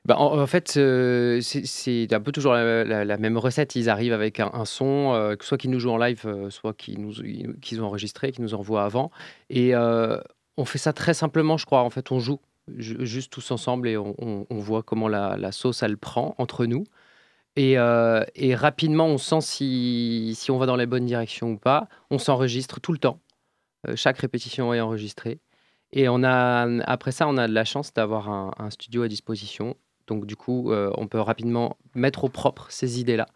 Bah, 0.05 0.17
en, 0.19 0.47
fait, 0.47 0.75
euh, 0.77 1.41
c'est- 1.41 2.13
un 2.13 2.21
peu 2.21 2.33
toujours 2.33 2.53
la, 2.53 3.17
même 3.17 3.39
recette. 3.39 3.75
Ils 3.75 3.89
arrivent 3.89 4.13
avec 4.13 4.39
un, 4.41 4.65
son, 4.67 5.35
soit 5.41 5.57
qu'ils 5.57 5.71
nous 5.71 5.81
jouent 5.81 5.93
en 5.93 5.97
live, 5.99 6.49
soit 6.51 6.75
qu'ils 6.75 7.01
nous 7.01 7.21
ont 7.81 7.85
enregistré, 7.87 8.31
qu'ils 8.31 8.45
nous 8.45 8.53
envoient 8.55 8.85
avant. 8.85 9.11
Et 9.49 9.75
on 9.75 10.65
fait 10.67 10.77
ça 10.79 10.93
très 10.93 11.15
simplement, 11.15 11.57
je 11.57 11.65
crois. 11.65 11.81
En 11.83 11.89
fait, 11.89 12.13
on 12.13 12.21
joue 12.21 12.39
ju- 12.77 13.07
juste 13.07 13.33
tous 13.33 13.51
ensemble 13.51 13.89
et 13.89 13.97
on 13.97 14.47
voit 14.51 14.83
comment 14.83 15.09
la, 15.09 15.39
la 15.39 15.53
sauce, 15.53 15.83
elle 15.83 15.97
prend 15.97 16.35
entre 16.37 16.67
nous. 16.67 16.85
Et, 17.57 17.79
euh, 17.79 18.25
et 18.35 18.55
rapidement, 18.55 19.07
on 19.07 19.19
sent 19.19 19.41
si, 19.41 20.47
on 20.51 20.59
va 20.59 20.67
dans 20.67 20.77
les 20.77 20.87
bonnes 20.87 21.07
directions 21.07 21.53
ou 21.53 21.59
pas. 21.59 21.89
On 22.11 22.19
s'enregistre 22.19 22.81
tout 22.81 22.93
le 22.93 22.99
temps. 22.99 23.21
Euh, 23.89 23.97
chaque 23.97 24.19
répétition 24.19 24.75
est 24.75 24.81
enregistrée. 24.81 25.41
Et 25.93 26.09
on 26.09 26.25
a, 26.25 26.67
après 26.85 27.13
ça, 27.13 27.29
on 27.29 27.37
a 27.37 27.47
de 27.47 27.53
la 27.53 27.65
chance 27.65 27.93
d'avoir 27.95 28.29
un, 28.29 28.71
studio 28.71 29.03
à 29.03 29.09
disposition. 29.09 29.77
Donc, 30.09 30.27
du 30.27 30.37
coup, 30.37 30.73
euh, 30.73 30.91
on 30.97 31.07
peut 31.07 31.21
rapidement 31.21 31.77
mettre 31.95 32.25
au 32.25 32.29
propre 32.29 32.67
ces 32.71 33.01
idées-là, 33.01 33.27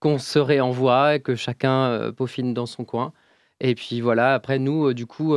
qu'on 0.00 0.18
se 0.18 0.38
réenvoie, 0.40 1.16
et 1.16 1.20
que 1.20 1.36
chacun 1.36 2.12
peaufine 2.12 2.52
dans 2.52 2.66
son 2.66 2.84
coin. 2.84 3.12
Et 3.60 3.74
puis 3.76 4.00
voilà, 4.00 4.34
après, 4.34 4.58
nous, 4.58 4.92
du 4.94 5.06
coup, 5.06 5.36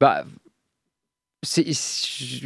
bah, 0.00 0.24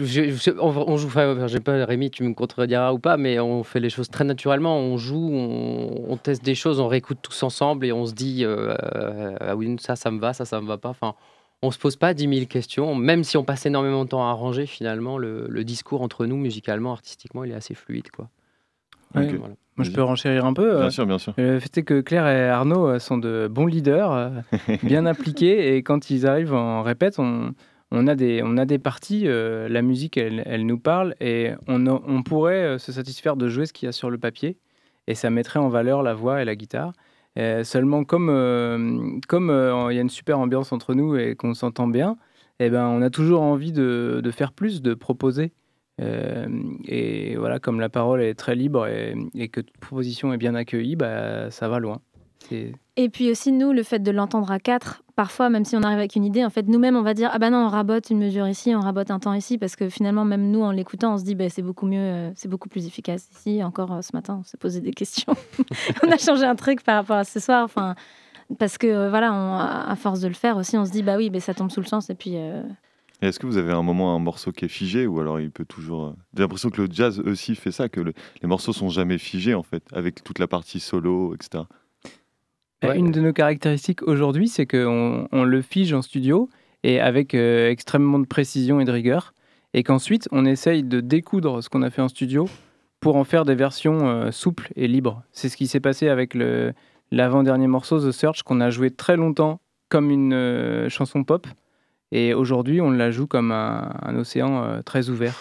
je- 0.05 0.51
on, 0.61 0.69
on 0.93 0.97
joue, 0.97 1.09
enfin, 1.09 1.47
j'ai 1.49 1.61
pas, 1.61 1.85
Rémi, 1.85 2.11
tu 2.11 2.23
me 2.23 2.33
contrediras 2.35 2.93
ou 2.93 2.99
pas, 2.99 3.17
mais 3.17 3.41
on 3.41 3.65
fait 3.65 3.81
les 3.81 3.91
choses 3.91 4.09
très 4.09 4.25
naturellement. 4.25 4.79
On 4.79 4.97
joue, 4.97 5.31
on, 5.33 6.05
on 6.09 6.17
teste 6.17 6.45
des 6.45 6.55
choses, 6.55 6.79
on 6.81 6.87
réécoute 6.89 7.19
tous 7.23 7.43
ensemble 7.43 7.87
et 7.87 7.93
on 7.93 8.07
se 8.07 8.13
dit, 8.15 8.45
euh, 8.45 8.75
ah 9.41 9.57
oui, 9.57 9.77
ça, 9.81 9.97
ça 9.97 10.11
me 10.11 10.21
va, 10.21 10.33
ça, 10.33 10.45
ça 10.45 10.61
me 10.61 10.67
va 10.67 10.79
pas. 10.79 10.91
Enfin, 10.91 11.15
on 11.63 11.71
se 11.71 11.79
pose 11.79 11.97
pas 11.97 12.15
10 12.15 12.29
000 12.33 12.47
questions, 12.47 12.95
même 12.95 13.25
si 13.25 13.37
on 13.37 13.43
passe 13.45 13.67
énormément 13.67 14.05
de 14.05 14.11
temps 14.11 14.27
à 14.27 14.31
arranger, 14.31 14.67
finalement, 14.67 15.19
le, 15.19 15.47
le 15.49 15.65
discours 15.65 16.03
entre 16.03 16.27
nous, 16.27 16.37
musicalement, 16.37 16.93
artistiquement, 16.93 17.43
il 17.45 17.51
est 17.51 17.57
assez 17.57 17.75
fluide. 17.75 18.11
Quoi. 18.11 18.29
Ouais. 19.15 19.25
Ok. 19.29 19.39
Voilà. 19.39 19.55
Moi, 19.77 19.85
je 19.85 19.91
peux 19.91 20.05
renchérir 20.05 20.45
un 20.45 20.53
peu. 20.53 20.77
euh, 20.77 20.81
bien 20.83 20.91
sûr 20.91 21.05
bien 21.05 21.19
sûr 21.19 21.35
Le 21.37 21.59
fait 21.59 21.79
est 21.79 21.83
que 21.83 22.01
Claire 22.01 22.29
et 22.29 22.49
Arnaud 22.49 22.87
euh, 22.87 22.99
sont 23.01 23.19
de 23.19 23.49
bons 23.51 23.67
leaders, 23.67 24.13
euh, 24.13 24.31
bien 24.85 25.05
appliqués, 25.05 25.75
et 25.77 25.83
quand 25.83 26.11
ils 26.11 26.29
arrivent 26.29 26.55
en 26.55 26.83
répète, 26.83 27.19
on, 27.19 27.55
on, 27.95 28.07
a, 28.07 28.15
des, 28.15 28.43
on 28.45 28.57
a 28.57 28.65
des 28.65 28.79
parties, 28.79 29.25
euh, 29.27 29.69
la 29.69 29.83
musique, 29.83 30.17
elle, 30.17 30.43
elle 30.47 30.67
nous 30.67 30.79
parle, 30.79 31.15
et 31.21 31.53
on, 31.69 31.87
on 31.87 32.23
pourrait 32.23 32.65
euh, 32.65 32.79
se 32.79 32.93
satisfaire 32.93 33.37
de 33.37 33.49
jouer 33.49 33.67
ce 33.67 33.73
qu'il 33.73 33.87
y 33.87 33.89
a 33.89 33.93
sur 33.93 34.11
le 34.11 34.19
papier, 34.19 34.59
et 35.07 35.15
ça 35.15 35.31
mettrait 35.31 35.61
en 35.61 35.69
valeur 35.69 36.03
la 36.03 36.15
voix 36.15 36.43
et 36.43 36.45
la 36.45 36.57
guitare. 36.57 36.93
Euh, 37.37 37.65
seulement, 37.65 38.05
comme 38.05 38.29
euh, 38.31 39.19
comme 39.27 39.51
euh, 39.51 39.93
il 39.93 39.97
y 39.97 39.99
a 39.99 40.03
une 40.03 40.09
super 40.09 40.39
ambiance 40.39 40.73
entre 40.73 40.95
nous 40.95 41.17
et 41.17 41.35
qu'on 41.35 41.55
s'entend 41.55 41.89
bien, 41.89 42.17
eh 42.61 42.71
ben, 42.71 42.87
on 42.87 43.03
a 43.03 43.11
toujours 43.11 43.43
envie 43.43 43.73
de, 43.73 44.21
de 44.23 44.31
faire 44.31 44.53
plus, 44.53 44.83
de 44.83 44.95
proposer. 44.95 45.53
Et 46.87 47.37
voilà, 47.37 47.59
comme 47.61 47.81
la 47.81 47.89
parole 47.89 48.21
est 48.21 48.35
très 48.35 48.57
libre 48.57 48.87
et, 48.87 49.15
et 49.35 49.49
que 49.49 49.61
toute 49.61 49.79
proposition 49.79 50.33
est 50.33 50.39
bien 50.39 50.55
accueillie, 50.55 50.97
bah, 50.97 51.51
ça 51.51 51.69
va 51.69 51.79
loin. 51.79 52.01
Et 52.97 53.09
puis 53.09 53.31
aussi, 53.31 53.51
nous, 53.53 53.73
le 53.73 53.83
fait 53.83 53.99
de 54.01 54.11
l'entendre 54.11 54.51
à 54.53 54.59
quatre, 54.61 55.03
parfois, 55.17 55.51
même 55.51 55.65
si 55.65 55.77
on 55.77 55.83
arrive 55.83 55.99
avec 55.99 56.15
une 56.15 56.25
idée, 56.25 56.45
en 56.45 56.51
fait, 56.51 56.69
nous-mêmes, 56.69 56.95
on 56.97 57.03
va 57.03 57.13
dire 57.15 57.31
Ah 57.33 57.39
bah 57.39 57.51
non, 57.51 57.67
on 57.67 57.69
rabote 57.69 58.11
une 58.11 58.19
mesure 58.19 58.47
ici, 58.47 58.75
on 58.75 58.81
rabote 58.81 59.11
un 59.11 59.19
temps 59.19 59.33
ici, 59.35 59.59
parce 59.59 59.75
que 59.77 59.89
finalement, 59.89 60.25
même 60.25 60.51
nous, 60.51 60.63
en 60.63 60.71
l'écoutant, 60.71 61.15
on 61.15 61.19
se 61.19 61.25
dit 61.25 61.35
bah, 61.35 61.49
C'est 61.49 61.63
beaucoup 61.63 61.87
mieux, 61.87 61.99
euh, 61.99 62.31
c'est 62.37 62.49
beaucoup 62.49 62.69
plus 62.69 62.87
efficace 62.87 63.29
ici. 63.37 63.65
Encore 63.65 63.93
euh, 63.93 64.01
ce 64.03 64.11
matin, 64.15 64.39
on 64.41 64.45
s'est 64.45 64.59
posé 64.59 64.81
des 64.81 64.93
questions. 64.93 65.35
on 66.05 66.11
a 66.11 66.19
changé 66.19 66.45
un 66.45 66.55
truc 66.55 66.83
par 66.85 66.97
rapport 66.97 67.17
à 67.17 67.25
ce 67.25 67.41
soir. 67.41 67.65
Enfin, 67.65 67.95
parce 68.59 68.79
que 68.79 68.87
euh, 68.87 69.11
voilà, 69.11 69.33
on- 69.33 69.59
à 69.91 69.97
force 69.97 70.21
de 70.21 70.29
le 70.29 70.35
faire 70.35 70.57
aussi, 70.57 70.77
on 70.77 70.85
se 70.85 70.91
dit 70.93 71.03
Bah 71.03 71.17
oui, 71.17 71.31
mais 71.31 71.41
ça 71.41 71.53
tombe 71.55 71.71
sous 71.71 71.81
le 71.81 71.87
sens. 71.87 72.11
Et 72.11 72.15
puis. 72.15 72.33
euh, 72.37 72.63
Est-ce 73.23 73.41
que 73.41 73.47
vous 73.47 73.57
avez 73.57 73.73
un 73.73 73.83
moment, 73.83 74.15
un 74.15 74.19
morceau 74.21 74.53
qui 74.53 74.67
est 74.67 74.69
figé 74.69 75.07
ou 75.09 75.19
alors 75.19 75.41
il 75.41 75.51
peut 75.51 75.65
toujours. 75.65 76.15
J'ai 76.37 76.43
l'impression 76.43 76.71
que 76.71 76.81
le 76.83 76.89
jazz 76.93 77.19
aussi 77.21 77.57
fait 77.57 77.73
ça, 77.73 77.89
que 77.89 78.01
le- 78.01 78.13
les 78.41 78.47
morceaux 78.49 78.73
sont 78.73 78.89
jamais 78.89 79.19
figés 79.19 79.55
en 79.55 79.63
fait, 79.65 79.83
avec 79.93 80.23
toute 80.23 80.39
la 80.39 80.47
partie 80.47 80.79
solo, 80.79 81.35
etc. 81.35 81.65
Une 82.97 83.11
de 83.11 83.21
nos 83.21 83.33
caractéristiques 83.33 84.03
aujourd'hui, 84.03 84.49
c'est 84.49 84.67
qu'on 84.67 85.29
on 85.33 85.45
le 85.45 85.63
fige 85.63 85.93
en 85.93 86.03
studio 86.03 86.49
et 86.83 87.01
avec 87.01 87.35
euh, 87.35 87.71
extrêmement 87.71 88.19
de 88.19 88.27
précision 88.27 88.81
et 88.81 88.85
de 88.85 88.93
rigueur, 88.93 89.33
et 89.73 89.83
qu'ensuite 89.83 90.29
on 90.33 90.45
essaye 90.45 90.83
de 90.83 91.01
découdre 91.01 91.63
ce 91.63 91.69
qu'on 91.69 91.83
a 91.83 91.91
fait 91.91 92.03
en 92.03 92.09
studio 92.09 92.49
pour 93.01 93.17
en 93.17 93.25
faire 93.25 93.45
des 93.45 93.55
versions 93.55 94.07
euh, 94.09 94.31
souples 94.31 94.71
et 94.77 94.87
libres. 94.89 95.23
C'est 95.33 95.49
ce 95.49 95.57
qui 95.57 95.67
s'est 95.67 95.81
passé 95.81 96.09
avec 96.09 96.35
le- 96.35 96.73
l'avant-dernier 97.11 97.67
morceau, 97.69 97.99
The 98.01 98.13
Search, 98.13 98.43
qu'on 98.43 98.61
a 98.61 98.71
joué 98.71 98.91
très 98.91 99.17
longtemps 99.17 99.61
comme 99.89 100.11
une 100.11 100.33
euh, 100.35 100.89
chanson 100.89 101.25
pop, 101.25 101.47
et 102.13 102.35
aujourd'hui 102.35 102.81
on 102.81 102.91
la 102.91 103.11
joue 103.11 103.27
comme 103.27 103.51
un, 103.53 103.93
un 104.03 104.17
océan 104.17 104.81
très 104.85 105.09
ouvert. 105.11 105.37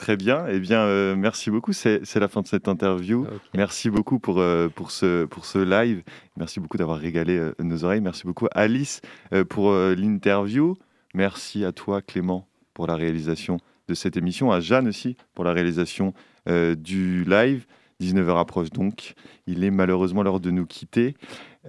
Très 0.00 0.16
bien. 0.16 0.46
Eh 0.48 0.60
bien, 0.60 0.80
euh, 0.80 1.14
merci 1.14 1.50
beaucoup. 1.50 1.74
C'est 1.74 2.14
la 2.14 2.28
fin 2.28 2.40
de 2.40 2.46
cette 2.46 2.68
interview. 2.68 3.26
Merci 3.54 3.90
beaucoup 3.90 4.18
pour, 4.18 4.40
euh, 4.40 4.70
pour, 4.70 4.92
ce, 4.92 5.26
pour 5.26 5.44
ce 5.44 5.58
live. 5.58 6.02
Merci 6.38 6.58
beaucoup 6.58 6.78
d'avoir 6.78 6.98
régalé 6.98 7.36
euh, 7.36 7.52
nos 7.58 7.84
oreilles. 7.84 8.00
Merci 8.00 8.22
beaucoup 8.24 8.46
Alice 8.52 9.02
pour 9.50 9.74
l'interview. 9.74 10.74
Merci 11.12 11.66
à 11.66 11.72
toi 11.72 12.00
Clément 12.00 12.48
pour 12.72 12.86
la 12.86 12.96
réalisation 12.96 13.58
de 13.88 13.94
cette 13.94 14.16
émission. 14.16 14.50
À 14.50 14.60
Jeanne 14.60 14.88
aussi 14.88 15.18
pour 15.34 15.44
la 15.44 15.52
réalisation 15.52 16.14
du 16.46 17.24
live. 17.24 17.66
19h 18.00 18.40
approche 18.40 18.70
donc. 18.70 19.12
Il 19.46 19.64
est 19.64 19.70
malheureusement 19.70 20.22
l'heure 20.22 20.40
de 20.40 20.50
nous 20.50 20.64
quitter. 20.64 21.14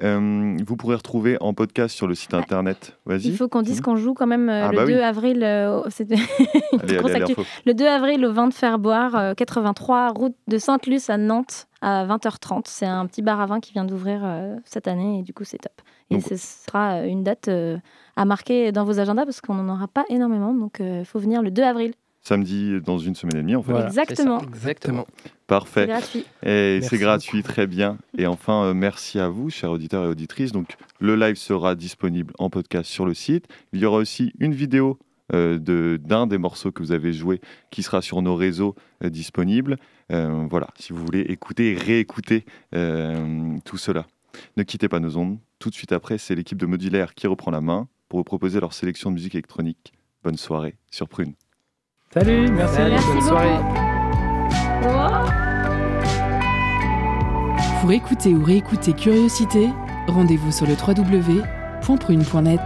Euh, 0.02 0.56
vous 0.66 0.78
pourrez 0.78 0.96
retrouver 0.96 1.36
en 1.42 1.54
podcast 1.54 1.94
sur 1.96 2.08
le 2.08 2.16
site 2.16 2.34
internet. 2.34 2.98
Vas-y. 3.06 3.24
il 3.28 3.36
faut 3.36 3.50
qu'on 3.50 3.62
dise 3.62 3.82
qu'on 3.82 3.98
joue 3.98 4.14
quand 4.14 4.26
même 4.28 4.48
euh, 4.50 4.68
Ah 4.68 4.72
le 4.72 4.78
bah 4.78 4.86
2 4.86 4.94
oui. 4.94 5.00
avril. 5.02 5.44
euh, 5.44 5.82
Allez, 6.82 6.98
allez, 6.98 7.12
allez. 7.24 7.36
Le 7.66 7.74
2 7.74 7.86
avril 7.88 8.26
au 8.26 8.32
vin 8.32 8.48
de 8.48 8.54
faire 8.54 8.80
boire, 8.80 9.16
euh, 9.16 9.34
83 9.34 10.10
route 10.14 10.36
de 10.48 10.58
Sainte-Luce 10.58 11.10
à 11.10 11.18
Nantes 11.18 11.68
à 11.82 12.06
20h30. 12.06 12.62
C'est 12.68 12.86
un 12.86 13.06
petit 13.06 13.22
bar 13.22 13.42
à 13.42 13.46
vin 13.48 13.60
qui 13.60 13.74
vient 13.74 13.84
d'ouvrir 13.86 14.22
cette 14.66 14.88
année 14.88 15.20
et 15.20 15.24
du 15.24 15.34
coup 15.34 15.44
c'est 15.44 15.58
top. 15.58 15.74
Et 16.10 16.16
Donc- 16.16 16.24
ce 16.24 16.38
sera 16.38 17.02
une 17.06 17.24
date 17.24 17.50
à 18.16 18.26
marquer 18.26 18.72
dans 18.72 18.86
vos 18.86 19.00
agendas 19.00 19.26
parce 19.26 19.42
qu'on 19.42 19.56
n'en 19.56 19.74
aura 19.74 19.88
pas 19.88 20.06
énormément. 20.10 20.54
Donc 20.54 20.78
il 20.80 21.04
faut 21.06 21.20
venir 21.20 21.42
le 21.42 21.52
2 21.52 21.64
avril. 21.64 21.94
Samedi 22.24 22.80
dans 22.82 23.00
une 23.00 23.16
semaine 23.16 23.38
et 23.38 23.42
demie 23.42 23.56
en 23.56 23.64
fait. 23.64 23.72
Voilà. 23.72 23.88
Exactement. 23.88 24.42
Exactement. 24.42 25.08
C'est 25.24 25.32
Parfait. 25.48 25.88
gratuit. 25.88 26.26
Et 26.46 26.80
c'est 26.84 26.98
gratuit, 26.98 27.44
très 27.44 27.68
bien. 27.68 27.98
Et 28.18 28.28
enfin, 28.28 28.64
euh, 28.66 28.74
merci 28.74 29.20
à 29.20 29.28
vous, 29.28 29.50
chers 29.50 29.72
auditeurs 29.72 30.06
et 30.06 30.08
auditrices. 30.08 30.52
Donc, 30.52 30.76
le 31.00 31.16
live 31.16 31.36
sera 31.36 31.76
disponible 31.76 32.34
en 32.40 32.50
podcast 32.50 32.90
sur 32.90 33.06
le 33.06 33.14
site. 33.14 33.48
Il 33.74 33.80
y 33.80 33.86
aura 33.86 33.98
aussi 33.98 34.32
une 34.40 34.54
vidéo 34.54 34.98
euh, 35.34 35.58
de- 35.60 36.00
d'un 36.04 36.28
des 36.28 36.38
morceaux 36.38 36.72
que 36.72 36.82
vous 36.84 36.92
avez 36.92 37.12
joué 37.12 37.42
qui 37.70 37.84
sera 37.84 38.02
sur 38.02 38.22
nos 38.22 38.36
réseaux 38.36 38.76
euh, 39.04 39.10
disponibles. 39.10 39.78
Euh, 40.12 40.46
voilà, 40.50 40.68
si 40.78 40.94
vous 40.94 41.04
voulez 41.04 41.22
écouter 41.22 41.72
et 41.72 41.76
réécouter 41.76 42.46
euh, 42.76 43.58
tout 43.66 43.78
cela. 43.78 44.06
Ne 44.58 44.64
quittez 44.64 44.88
pas 44.90 45.00
nos 45.00 45.18
ondes. 45.18 45.38
Tout 45.60 45.70
de 45.70 45.76
suite 45.76 45.92
après, 45.92 46.18
c'est 46.18 46.36
l'équipe 46.36 46.58
de 46.58 46.66
Modulaire 46.66 47.14
qui 47.14 47.28
reprend 47.28 47.52
la 47.52 47.62
main 47.62 47.88
pour 48.10 48.20
vous 48.20 48.24
proposer 48.26 48.60
leur 48.60 48.74
sélection 48.74 49.10
de 49.10 49.16
musique 49.16 49.36
électronique. 49.36 49.92
Bonne 50.24 50.38
soirée 50.38 50.76
sur 50.92 51.08
Prune. 51.10 51.34
Salut, 52.14 52.52
merci, 52.52 52.78
Merci 52.78 53.08
bonne 53.08 53.16
beaucoup. 53.16 53.28
soirée. 53.30 53.56
Pour 57.80 57.92
écouter 57.94 58.36
ou 58.36 58.44
réécouter 58.44 58.92
Curiosité, 58.92 59.70
rendez-vous 60.08 60.52
sur 60.52 60.68
le 60.68 60.74
www.prune.net. 60.74 62.60